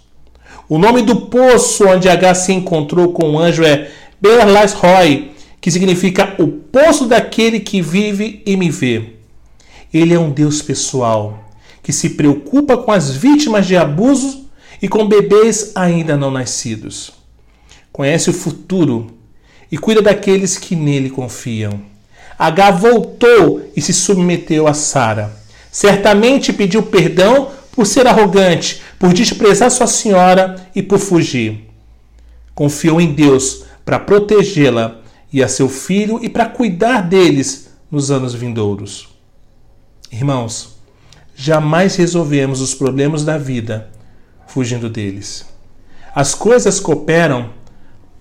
O 0.69 0.79
nome 0.79 1.03
do 1.03 1.23
poço 1.23 1.88
onde 1.88 2.09
H 2.09 2.37
se 2.37 2.53
encontrou 2.53 3.12
com 3.12 3.33
o 3.33 3.38
anjo 3.41 3.65
é 3.65 3.91
Berlas 4.21 4.75
Roy, 4.75 5.33
que 5.61 5.73
significa 5.73 6.37
o 6.38 6.47
poço 6.47 7.07
daquele 7.07 7.59
que 7.59 7.83
vive 7.83 8.41
e 8.47 8.57
me 8.57 8.71
vê. 8.71 9.15
Ele 9.93 10.15
é 10.15 10.21
um 10.21 10.31
Deus 10.31 10.62
pessoal, 10.62 11.51
que 11.83 11.93
se 11.93 12.11
preocupa 12.11 12.77
com 12.77 12.93
as 12.93 13.11
vítimas 13.11 13.67
de 13.67 13.77
abusos 13.77 14.45
e 14.81 14.87
com 14.87 15.09
bebês 15.09 15.73
ainda 15.75 16.17
não 16.17 16.31
nascidos. 16.31 17.12
Conhece 17.91 18.31
o 18.31 18.33
futuro 18.33 19.12
e 19.72 19.78
cuida 19.78 20.02
daqueles 20.02 20.58
que 20.58 20.76
nele 20.76 21.08
confiam. 21.08 21.80
H 22.38 22.70
voltou 22.72 23.70
e 23.74 23.80
se 23.80 23.94
submeteu 23.94 24.68
a 24.68 24.74
Sara. 24.74 25.32
Certamente 25.70 26.52
pediu 26.52 26.82
perdão 26.82 27.50
por 27.72 27.87
ser 27.87 28.06
arrogante, 28.06 28.82
por 28.98 29.14
desprezar 29.14 29.70
sua 29.70 29.87
senhora 29.87 30.68
e 30.74 30.82
por 30.82 30.98
fugir. 30.98 31.70
Confiou 32.54 33.00
em 33.00 33.14
Deus 33.14 33.64
para 33.82 33.98
protegê-la 33.98 35.00
e 35.32 35.42
a 35.42 35.48
seu 35.48 35.70
filho 35.70 36.20
e 36.22 36.28
para 36.28 36.44
cuidar 36.44 37.00
deles 37.00 37.70
nos 37.90 38.11
anos 38.11 38.35
vindouros. 38.35 39.08
Irmãos, 40.11 40.76
jamais 41.35 41.96
resolvemos 41.96 42.61
os 42.61 42.74
problemas 42.74 43.24
da 43.24 43.38
vida 43.38 43.88
fugindo 44.46 44.90
deles. 44.90 45.46
As 46.14 46.35
coisas 46.35 46.78
cooperam 46.78 47.50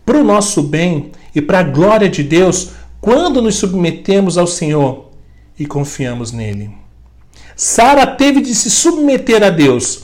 para 0.06 0.18
o 0.18 0.24
nosso 0.24 0.64
bem 0.64 1.12
e 1.34 1.42
para 1.42 1.60
a 1.60 1.64
glória 1.64 2.10
de 2.10 2.24
Deus 2.24 2.72
quando 3.00 3.42
nos 3.42 3.56
submetemos 3.56 4.38
ao 4.38 4.46
Senhor 4.46 5.10
e 5.58 5.66
confiamos 5.66 6.32
nele. 6.32 6.72
Sara 7.56 8.06
teve 8.06 8.42
de 8.42 8.54
se 8.54 8.70
submeter 8.70 9.44
a 9.44 9.50
Deus. 9.50 10.04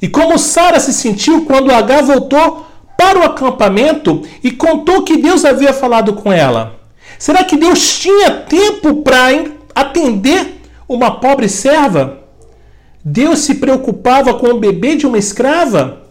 E 0.00 0.08
como 0.08 0.38
Sara 0.38 0.78
se 0.78 0.92
sentiu 0.92 1.44
quando 1.44 1.72
H 1.72 2.02
voltou 2.02 2.66
para 2.96 3.18
o 3.18 3.22
acampamento 3.22 4.22
e 4.42 4.50
contou 4.50 5.02
que 5.02 5.16
Deus 5.16 5.44
havia 5.44 5.72
falado 5.72 6.14
com 6.14 6.32
ela? 6.32 6.80
Será 7.18 7.44
que 7.44 7.56
Deus 7.56 7.98
tinha 7.98 8.30
tempo 8.30 8.96
para 8.96 9.28
atender 9.74 10.60
uma 10.86 11.20
pobre 11.20 11.48
serva? 11.48 12.20
Deus 13.02 13.40
se 13.40 13.54
preocupava 13.56 14.34
com 14.34 14.48
o 14.48 14.58
bebê 14.58 14.96
de 14.96 15.06
uma 15.06 15.18
escrava? 15.18 16.02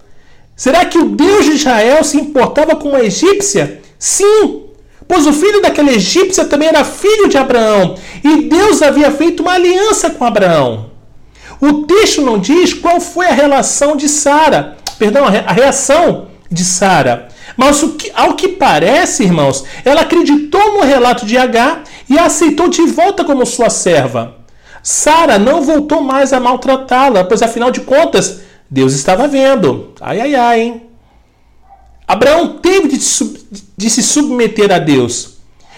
Será 0.56 0.86
que 0.86 0.98
o 0.98 1.10
Deus 1.10 1.46
de 1.46 1.52
Israel 1.52 2.04
se 2.04 2.18
importava 2.18 2.76
com 2.76 2.90
uma 2.90 3.02
egípcia? 3.02 3.82
Sim, 4.04 4.66
pois 5.08 5.26
o 5.26 5.32
filho 5.32 5.62
daquela 5.62 5.90
egípcia 5.90 6.44
também 6.44 6.68
era 6.68 6.84
filho 6.84 7.30
de 7.30 7.38
Abraão, 7.38 7.96
e 8.22 8.50
Deus 8.50 8.82
havia 8.82 9.10
feito 9.10 9.42
uma 9.42 9.54
aliança 9.54 10.10
com 10.10 10.26
Abraão. 10.26 10.92
O 11.62 11.84
texto 11.84 12.22
não 12.22 12.38
diz 12.38 12.74
qual 12.74 13.00
foi 13.00 13.28
a 13.28 13.34
relação 13.34 13.96
de 13.96 14.10
Sara, 14.10 14.76
perdão, 15.00 15.24
a 15.26 15.54
reação 15.54 16.28
de 16.52 16.66
Sara. 16.66 17.30
Mas 17.56 17.82
ao 18.14 18.34
que 18.34 18.50
parece, 18.50 19.24
irmãos, 19.24 19.64
ela 19.86 20.02
acreditou 20.02 20.74
no 20.74 20.82
relato 20.82 21.26
de 21.26 21.38
H 21.38 21.84
e 22.10 22.20
a 22.20 22.26
aceitou 22.26 22.68
de 22.68 22.82
volta 22.82 23.24
como 23.24 23.46
sua 23.46 23.70
serva. 23.70 24.36
Sara 24.84 25.40
não 25.40 25.62
voltou 25.62 26.02
mais 26.02 26.34
a 26.34 26.42
maltratá-la, 26.42 27.24
pois 27.24 27.42
afinal 27.42 27.72
de 27.72 27.80
contas, 27.80 28.42
Deus 28.70 28.92
estava 28.92 29.30
vendo. 29.30 29.94
Ai, 30.02 30.20
ai, 30.20 30.36
ai, 30.36 30.60
hein? 30.60 30.83
Abraão 32.14 32.60
teve 32.62 32.90
de, 32.90 33.00
de 33.76 33.90
se 33.90 34.04
submeter 34.04 34.72
a 34.72 34.78
Deus. 34.78 35.38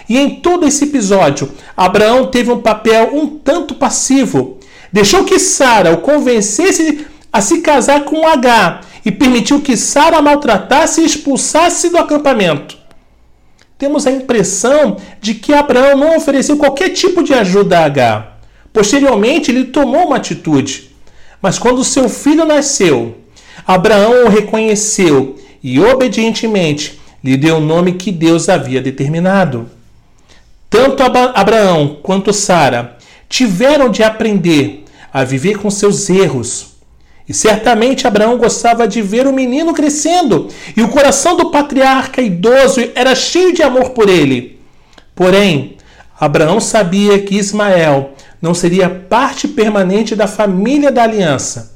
E 0.09 0.17
em 0.17 0.41
todo 0.41 0.67
esse 0.67 0.83
episódio, 0.83 1.49
Abraão 1.77 2.27
teve 2.27 2.51
um 2.51 2.59
papel 2.61 3.11
um 3.13 3.25
tanto 3.25 3.75
passivo. 3.75 4.57
Deixou 4.91 5.23
que 5.23 5.39
Sara 5.39 5.93
o 5.93 5.99
convencesse 5.99 7.07
a 7.31 7.39
se 7.39 7.61
casar 7.61 8.03
com 8.03 8.27
H 8.27 8.81
e 9.05 9.13
permitiu 9.13 9.61
que 9.61 9.77
Sara 9.77 10.21
maltratasse 10.21 10.99
e 10.99 11.05
expulsasse 11.05 11.89
do 11.89 11.97
acampamento. 11.97 12.77
Temos 13.77 14.05
a 14.05 14.11
impressão 14.11 14.97
de 15.21 15.35
que 15.35 15.53
Abraão 15.53 15.97
não 15.97 16.17
ofereceu 16.17 16.57
qualquer 16.57 16.89
tipo 16.89 17.23
de 17.23 17.33
ajuda 17.33 17.79
a 17.79 17.85
H. 17.85 18.37
Posteriormente, 18.73 19.51
ele 19.51 19.63
tomou 19.63 20.07
uma 20.07 20.17
atitude. 20.17 20.91
Mas 21.41 21.57
quando 21.57 21.81
seu 21.85 22.09
filho 22.09 22.43
nasceu, 22.43 23.19
Abraão 23.65 24.25
o 24.25 24.29
reconheceu 24.29 25.37
e 25.67 25.79
obedientemente 25.79 27.01
lhe 27.23 27.35
deu 27.35 27.57
o 27.57 27.59
nome 27.59 27.93
que 27.93 28.11
Deus 28.11 28.49
havia 28.49 28.79
determinado. 28.79 29.67
Tanto 30.69 31.01
Abraão 31.01 31.97
quanto 32.03 32.31
Sara 32.31 32.97
tiveram 33.27 33.89
de 33.89 34.03
aprender 34.03 34.83
a 35.11 35.23
viver 35.23 35.57
com 35.57 35.71
seus 35.71 36.07
erros. 36.07 36.75
E 37.27 37.33
certamente 37.33 38.05
Abraão 38.05 38.37
gostava 38.37 38.87
de 38.87 39.01
ver 39.01 39.25
o 39.25 39.33
menino 39.33 39.73
crescendo, 39.73 40.49
e 40.77 40.83
o 40.83 40.89
coração 40.89 41.35
do 41.35 41.49
patriarca 41.49 42.21
idoso 42.21 42.79
era 42.93 43.15
cheio 43.15 43.51
de 43.51 43.63
amor 43.63 43.89
por 43.89 44.07
ele. 44.07 44.59
Porém, 45.15 45.77
Abraão 46.19 46.59
sabia 46.59 47.17
que 47.17 47.37
Ismael 47.37 48.11
não 48.39 48.53
seria 48.53 48.87
parte 48.87 49.47
permanente 49.47 50.15
da 50.15 50.27
família 50.27 50.91
da 50.91 51.01
aliança 51.01 51.74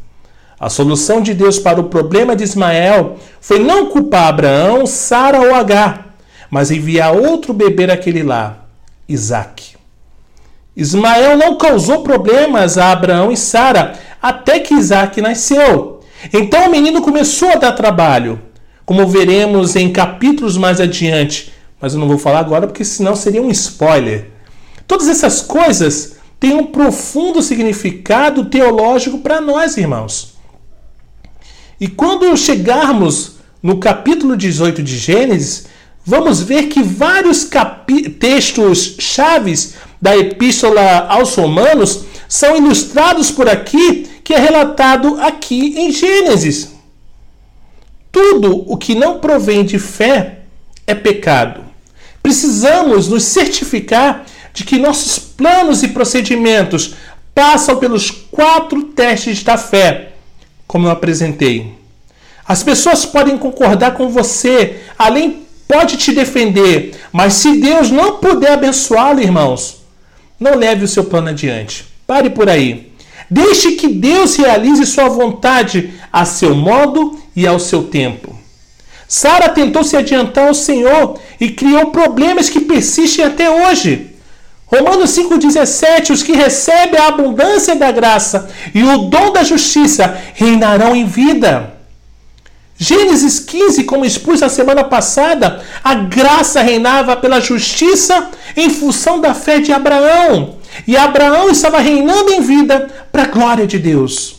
a 0.60 0.69
solução 0.69 1.22
de 1.22 1.34
Deus 1.34 1.58
para 1.58 1.80
o 1.80 1.86
problema 1.86 2.36
de 2.36 2.43
Ismael 2.43 3.17
foi 3.39 3.60
não 3.60 3.86
culpar 3.86 4.28
Abraão, 4.28 4.86
Sara 4.86 5.39
ou 5.39 5.56
Agar, 5.56 6.17
mas 6.52 6.69
enviar 6.69 7.15
outro 7.15 7.54
bebê 7.54 7.88
naquele 7.88 8.24
lá, 8.24 8.65
Isaac. 9.08 9.78
Ismael 10.76 11.38
não 11.38 11.58
causou 11.58 12.04
problemas 12.04 12.78
a 12.78 12.91
Abraão 12.91 13.32
e 13.32 13.38
Sara 13.38 13.93
até 14.22 14.60
que 14.60 14.74
Isaac 14.74 15.22
nasceu. 15.22 16.02
Então 16.34 16.67
o 16.67 16.72
menino 16.72 17.02
começou 17.02 17.52
a 17.52 17.56
dar 17.56 17.72
trabalho, 17.72 18.41
como 18.86 19.08
veremos 19.08 19.78
em 19.78 19.91
capítulos 19.91 20.58
mais 20.58 20.82
adiante, 20.82 21.54
mas 21.80 21.93
eu 21.93 22.00
não 22.00 22.08
vou 22.08 22.17
falar 22.17 22.39
agora 22.39 22.67
porque 22.67 22.84
senão 22.84 23.15
seria 23.15 23.41
um 23.41 23.50
spoiler. 23.50 24.32
Todas 24.86 25.08
essas 25.08 25.41
coisas 25.41 26.17
têm 26.39 26.54
um 26.54 26.65
profundo 26.65 27.41
significado 27.41 28.45
teológico 28.45 29.19
para 29.19 29.39
nós, 29.39 29.78
irmãos. 29.78 30.38
E 31.79 31.87
quando 31.87 32.35
chegarmos 32.35 33.37
no 33.63 33.77
capítulo 33.77 34.35
18 34.35 34.83
de 34.83 34.97
Gênesis, 34.97 35.65
vamos 36.05 36.41
ver 36.41 36.63
que 36.63 36.83
vários 36.83 37.49
textos 38.19 38.97
chaves 38.99 39.75
da 40.01 40.17
epístola 40.17 41.07
aos 41.07 41.35
Romanos 41.35 42.03
são 42.27 42.57
ilustrados 42.57 43.31
por 43.31 43.47
aqui, 43.47 44.07
que 44.23 44.33
é 44.33 44.39
relatado 44.39 45.19
aqui 45.21 45.79
em 45.79 45.91
Gênesis. 45.91 46.73
Tudo 48.11 48.65
o 48.67 48.75
que 48.75 48.93
não 48.93 49.19
provém 49.19 49.63
de 49.63 49.79
fé 49.79 50.39
é 50.85 50.93
pecado. 50.93 51.63
Precisamos 52.21 53.07
nos 53.07 53.23
certificar 53.23 54.25
de 54.53 54.65
que 54.65 54.77
nossos 54.77 55.17
planos 55.17 55.81
e 55.81 55.87
procedimentos 55.87 56.95
passam 57.33 57.77
pelos 57.77 58.11
quatro 58.11 58.83
testes 58.83 59.41
da 59.43 59.57
fé 59.57 60.09
como 60.69 60.86
eu 60.86 60.91
apresentei. 60.91 61.73
As 62.47 62.62
pessoas 62.62 63.03
podem 63.03 63.39
concordar 63.39 63.95
com 63.95 64.08
você, 64.08 64.82
além 64.99 65.47
pode 65.67 65.97
te 65.97 66.12
defender, 66.12 66.95
mas 67.12 67.34
se 67.34 67.58
Deus 67.60 67.89
não 67.89 68.17
puder 68.17 68.51
abençoá-lo, 68.51 69.19
irmãos, 69.19 69.82
não 70.39 70.55
leve 70.55 70.86
o 70.86 70.88
seu 70.88 71.05
plano 71.05 71.29
adiante. 71.29 71.88
Pare 72.05 72.29
por 72.29 72.47
aí. 72.47 72.93
Deixe 73.27 73.71
que 73.71 73.88
Deus 73.88 74.36
realize 74.36 74.86
sua 74.86 75.10
vontade 75.10 75.91
a 76.13 76.23
seu 76.23 76.53
modo 76.53 77.19
e 77.36 77.47
ao 77.47 77.60
seu 77.60 77.86
tempo. 77.86 78.38
Sara 79.08 79.49
tentou 79.49 79.84
se 79.84 79.97
adiantar 79.97 80.49
ao 80.49 80.53
Senhor 80.53 81.19
e 81.41 81.49
criou 81.49 81.88
problemas 81.88 82.47
que 82.47 82.62
persistem 82.62 83.25
até 83.25 83.49
hoje. 83.49 84.09
Romanos 84.71 85.17
5,17: 85.17 86.12
Os 86.12 86.21
que 86.21 86.34
recebem 86.34 86.99
a 86.99 87.08
abundância 87.08 87.75
da 87.75 87.91
graça 87.91 88.49
e 88.73 88.84
o 88.84 88.99
dom 88.99 89.34
da 89.34 89.43
justiça 89.43 90.15
reinarão 90.36 90.95
em 90.95 91.05
vida. 91.05 91.73
Gênesis 92.77 93.39
15, 93.41 93.84
como 93.84 94.05
expus 94.05 94.39
na 94.39 94.47
semana 94.47 94.86
passada, 94.86 95.62
a 95.84 95.95
graça 95.95 96.62
reinava 96.62 97.17
pela 97.17 97.41
justiça 97.41 98.29
em 98.55 98.69
função 98.69 99.19
da 99.19 99.34
fé 99.34 99.60
de 99.60 99.73
Abraão. 99.73 100.55
E 100.88 100.95
Abraão 100.95 101.49
estava 101.49 101.79
reinando 101.79 102.32
em 102.32 102.39
vida 102.39 102.88
para 103.12 103.23
a 103.23 103.27
glória 103.27 103.67
de 103.67 103.77
Deus. 103.77 104.36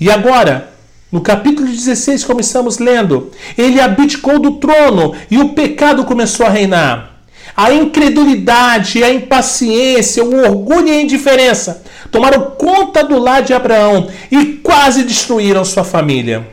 E 0.00 0.10
agora, 0.10 0.70
no 1.12 1.20
capítulo 1.20 1.68
16, 1.68 2.24
como 2.24 2.40
estamos 2.40 2.78
lendo, 2.78 3.30
ele 3.56 3.80
abdicou 3.80 4.40
do 4.40 4.52
trono 4.52 5.14
e 5.30 5.38
o 5.38 5.50
pecado 5.50 6.04
começou 6.04 6.46
a 6.46 6.50
reinar. 6.50 7.15
A 7.56 7.72
incredulidade, 7.72 9.02
a 9.02 9.10
impaciência, 9.10 10.22
o 10.22 10.36
orgulho 10.44 10.88
e 10.88 10.90
a 10.90 11.00
indiferença 11.00 11.82
tomaram 12.10 12.50
conta 12.50 13.02
do 13.02 13.18
lar 13.18 13.42
de 13.42 13.54
Abraão 13.54 14.10
e 14.30 14.44
quase 14.62 15.04
destruíram 15.04 15.64
sua 15.64 15.82
família. 15.82 16.46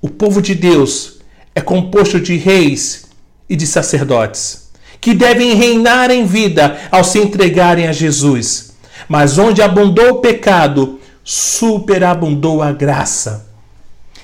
O 0.00 0.08
povo 0.08 0.40
de 0.40 0.54
Deus 0.54 1.18
é 1.56 1.60
composto 1.60 2.20
de 2.20 2.36
reis 2.36 3.06
e 3.48 3.56
de 3.56 3.66
sacerdotes, 3.66 4.70
que 5.00 5.12
devem 5.12 5.54
reinar 5.54 6.12
em 6.12 6.24
vida 6.24 6.78
ao 6.92 7.02
se 7.02 7.18
entregarem 7.18 7.88
a 7.88 7.92
Jesus. 7.92 8.74
Mas 9.08 9.38
onde 9.38 9.60
abundou 9.60 10.10
o 10.10 10.20
pecado, 10.20 11.00
superabundou 11.24 12.62
a 12.62 12.70
graça. 12.70 13.47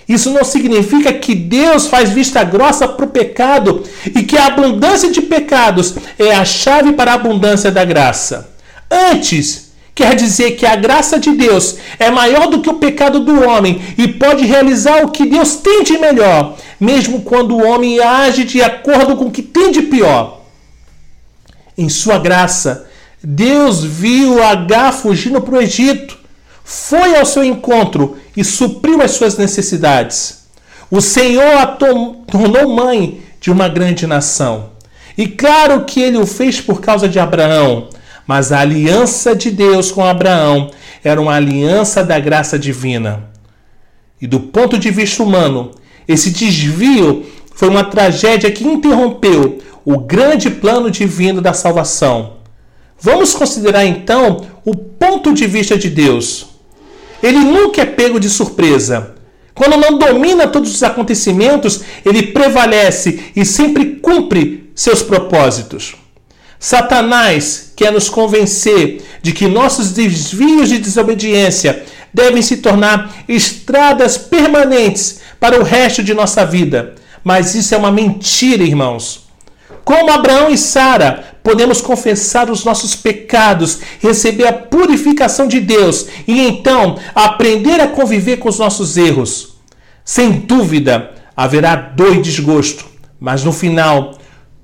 Isso 0.09 0.31
não 0.31 0.45
significa 0.45 1.13
que 1.13 1.35
Deus 1.35 1.87
faz 1.87 2.11
vista 2.11 2.45
grossa 2.45 2.87
para 2.87 3.05
o 3.05 3.11
pecado 3.11 3.83
e 4.15 4.23
que 4.23 4.37
a 4.37 4.47
abundância 4.47 5.11
de 5.11 5.23
pecados 5.23 5.95
é 6.19 6.35
a 6.35 6.45
chave 6.45 6.93
para 6.93 7.13
a 7.13 7.15
abundância 7.15 7.71
da 7.71 7.85
graça. 7.85 8.51
Antes, 8.91 9.73
quer 9.95 10.15
dizer 10.15 10.53
que 10.53 10.67
a 10.67 10.77
graça 10.77 11.19
de 11.19 11.33
Deus 11.33 11.77
é 11.99 12.11
maior 12.11 12.49
do 12.49 12.61
que 12.61 12.69
o 12.69 12.75
pecado 12.75 13.21
do 13.21 13.49
homem 13.49 13.81
e 13.97 14.07
pode 14.09 14.45
realizar 14.45 15.03
o 15.03 15.11
que 15.11 15.25
Deus 15.25 15.57
tem 15.57 15.83
de 15.83 15.97
melhor, 15.99 16.57
mesmo 16.79 17.23
quando 17.23 17.57
o 17.57 17.65
homem 17.65 18.01
age 18.01 18.45
de 18.45 18.61
acordo 18.61 19.17
com 19.17 19.27
o 19.27 19.31
que 19.31 19.43
tem 19.43 19.71
de 19.71 19.83
pior. 19.83 20.43
Em 21.79 21.89
sua 21.89 22.19
graça, 22.19 22.87
Deus 23.23 23.83
viu 23.83 24.43
H 24.43 24.93
fugindo 24.93 25.41
para 25.41 25.57
o 25.57 25.61
Egito 25.63 26.25
foi 26.65 27.15
ao 27.17 27.27
seu 27.27 27.45
encontro 27.45 28.17
e 28.37 28.43
supriu 28.43 29.01
as 29.03 29.13
suas 29.13 29.37
necessidades. 29.37 30.45
O 30.91 31.01
Senhor 31.01 31.59
a 31.59 31.67
tornou 31.67 32.75
mãe 32.75 33.23
de 33.41 33.51
uma 33.51 33.69
grande 33.69 34.07
nação. 34.07 34.71
E 35.17 35.27
claro 35.27 35.85
que 35.85 36.01
ele 36.01 36.19
o 36.19 36.27
fez 36.27 36.61
por 36.61 36.81
causa 36.81 37.09
de 37.09 37.19
Abraão, 37.19 37.89
mas 38.27 38.53
a 38.53 38.61
aliança 38.61 39.35
de 39.35 39.51
Deus 39.51 39.93
com 39.93 40.05
Abraão 40.05 40.71
era 41.03 41.21
uma 41.21 41.35
aliança 41.35 42.03
da 42.03 42.19
graça 42.19 42.59
divina. 42.59 43.31
E 44.21 44.27
do 44.27 44.41
ponto 44.41 44.79
de 44.79 44.91
vista 44.91 45.23
humano, 45.23 45.71
esse 46.09 46.31
desvio 46.31 47.27
foi 47.55 47.69
uma 47.69 47.85
tragédia 47.85 48.51
que 48.51 48.65
interrompeu 48.65 49.59
o 49.85 49.99
grande 49.99 50.51
plano 50.51 50.91
divino 50.91 51.41
da 51.41 51.53
salvação. 51.53 52.35
Vamos 52.99 53.35
considerar 53.35 53.85
então 53.85 54.47
o 54.65 54.75
ponto 54.75 55.35
de 55.35 55.47
vista 55.47 55.77
de 55.77 55.91
Deus. 55.91 56.54
Ele 57.25 57.39
nunca 57.39 57.81
é 57.81 57.87
pego 57.87 58.21
de 58.21 58.29
surpresa. 58.29 59.15
Quando 59.55 59.79
não 59.79 59.97
domina 59.97 60.47
todos 60.47 60.75
os 60.75 60.83
acontecimentos, 60.83 61.81
ele 62.05 62.27
prevalece 62.27 63.33
e 63.35 63.47
sempre 63.47 63.97
cumpre 63.97 64.71
seus 64.75 65.03
propósitos. 65.03 65.95
Satanás 66.59 67.73
quer 67.75 67.91
nos 67.91 68.11
convencer 68.11 69.03
de 69.23 69.33
que 69.33 69.49
nossos 69.49 69.93
desvios 69.93 70.69
de 70.69 70.77
desobediência 70.77 71.85
devem 72.13 72.43
se 72.43 72.59
tornar 72.59 73.25
estradas 73.27 74.19
permanentes 74.19 75.21
para 75.41 75.59
o 75.59 75.63
resto 75.63 76.03
de 76.03 76.13
nossa 76.13 76.45
vida. 76.45 76.95
Mas 77.23 77.55
isso 77.55 77.75
é 77.75 77.79
uma 77.79 77.91
mentira, 77.91 78.63
irmãos. 78.63 79.25
Como 79.83 80.13
Abraão 80.13 80.51
e 80.51 80.59
Sara, 80.59 81.34
podemos 81.45 81.83
confessar 81.83 82.51
os 82.51 82.65
nossos 82.65 82.97
pecados, 82.97 83.79
receber 84.01 84.47
a 84.47 84.53
purificação 84.53 85.47
de 85.47 85.61
Deus 85.61 86.07
e 86.27 86.41
então 86.41 86.99
aprender 87.15 87.81
a 87.81 87.87
conviver 87.87 88.39
com 88.39 88.49
os 88.49 88.59
nossos 88.59 88.97
erros. 88.97 89.59
Sem 90.03 90.33
dúvida, 90.33 91.13
haverá 91.37 91.77
dor 91.77 92.17
e 92.17 92.23
desgosto, 92.23 92.87
mas 93.21 93.45
no 93.45 93.53
final, 93.53 94.19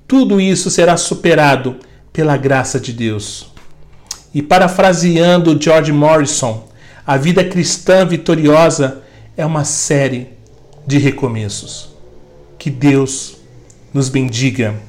tudo 0.07 0.41
isso 0.41 0.71
será 0.71 0.97
superado 0.97 1.77
pela 2.11 2.35
graça 2.35 2.79
de 2.79 2.91
Deus. 2.91 3.51
E 4.33 4.41
parafraseando 4.41 5.61
George 5.61 5.91
Morrison, 5.91 6.67
a 7.05 7.15
vida 7.15 7.43
cristã 7.43 8.05
vitoriosa 8.07 9.03
é 9.37 9.45
uma 9.45 9.63
série 9.63 10.29
de 10.87 10.97
recomeços. 10.97 11.91
Que 12.57 12.71
Deus 12.71 13.37
nos 13.93 14.09
bendiga 14.09 14.75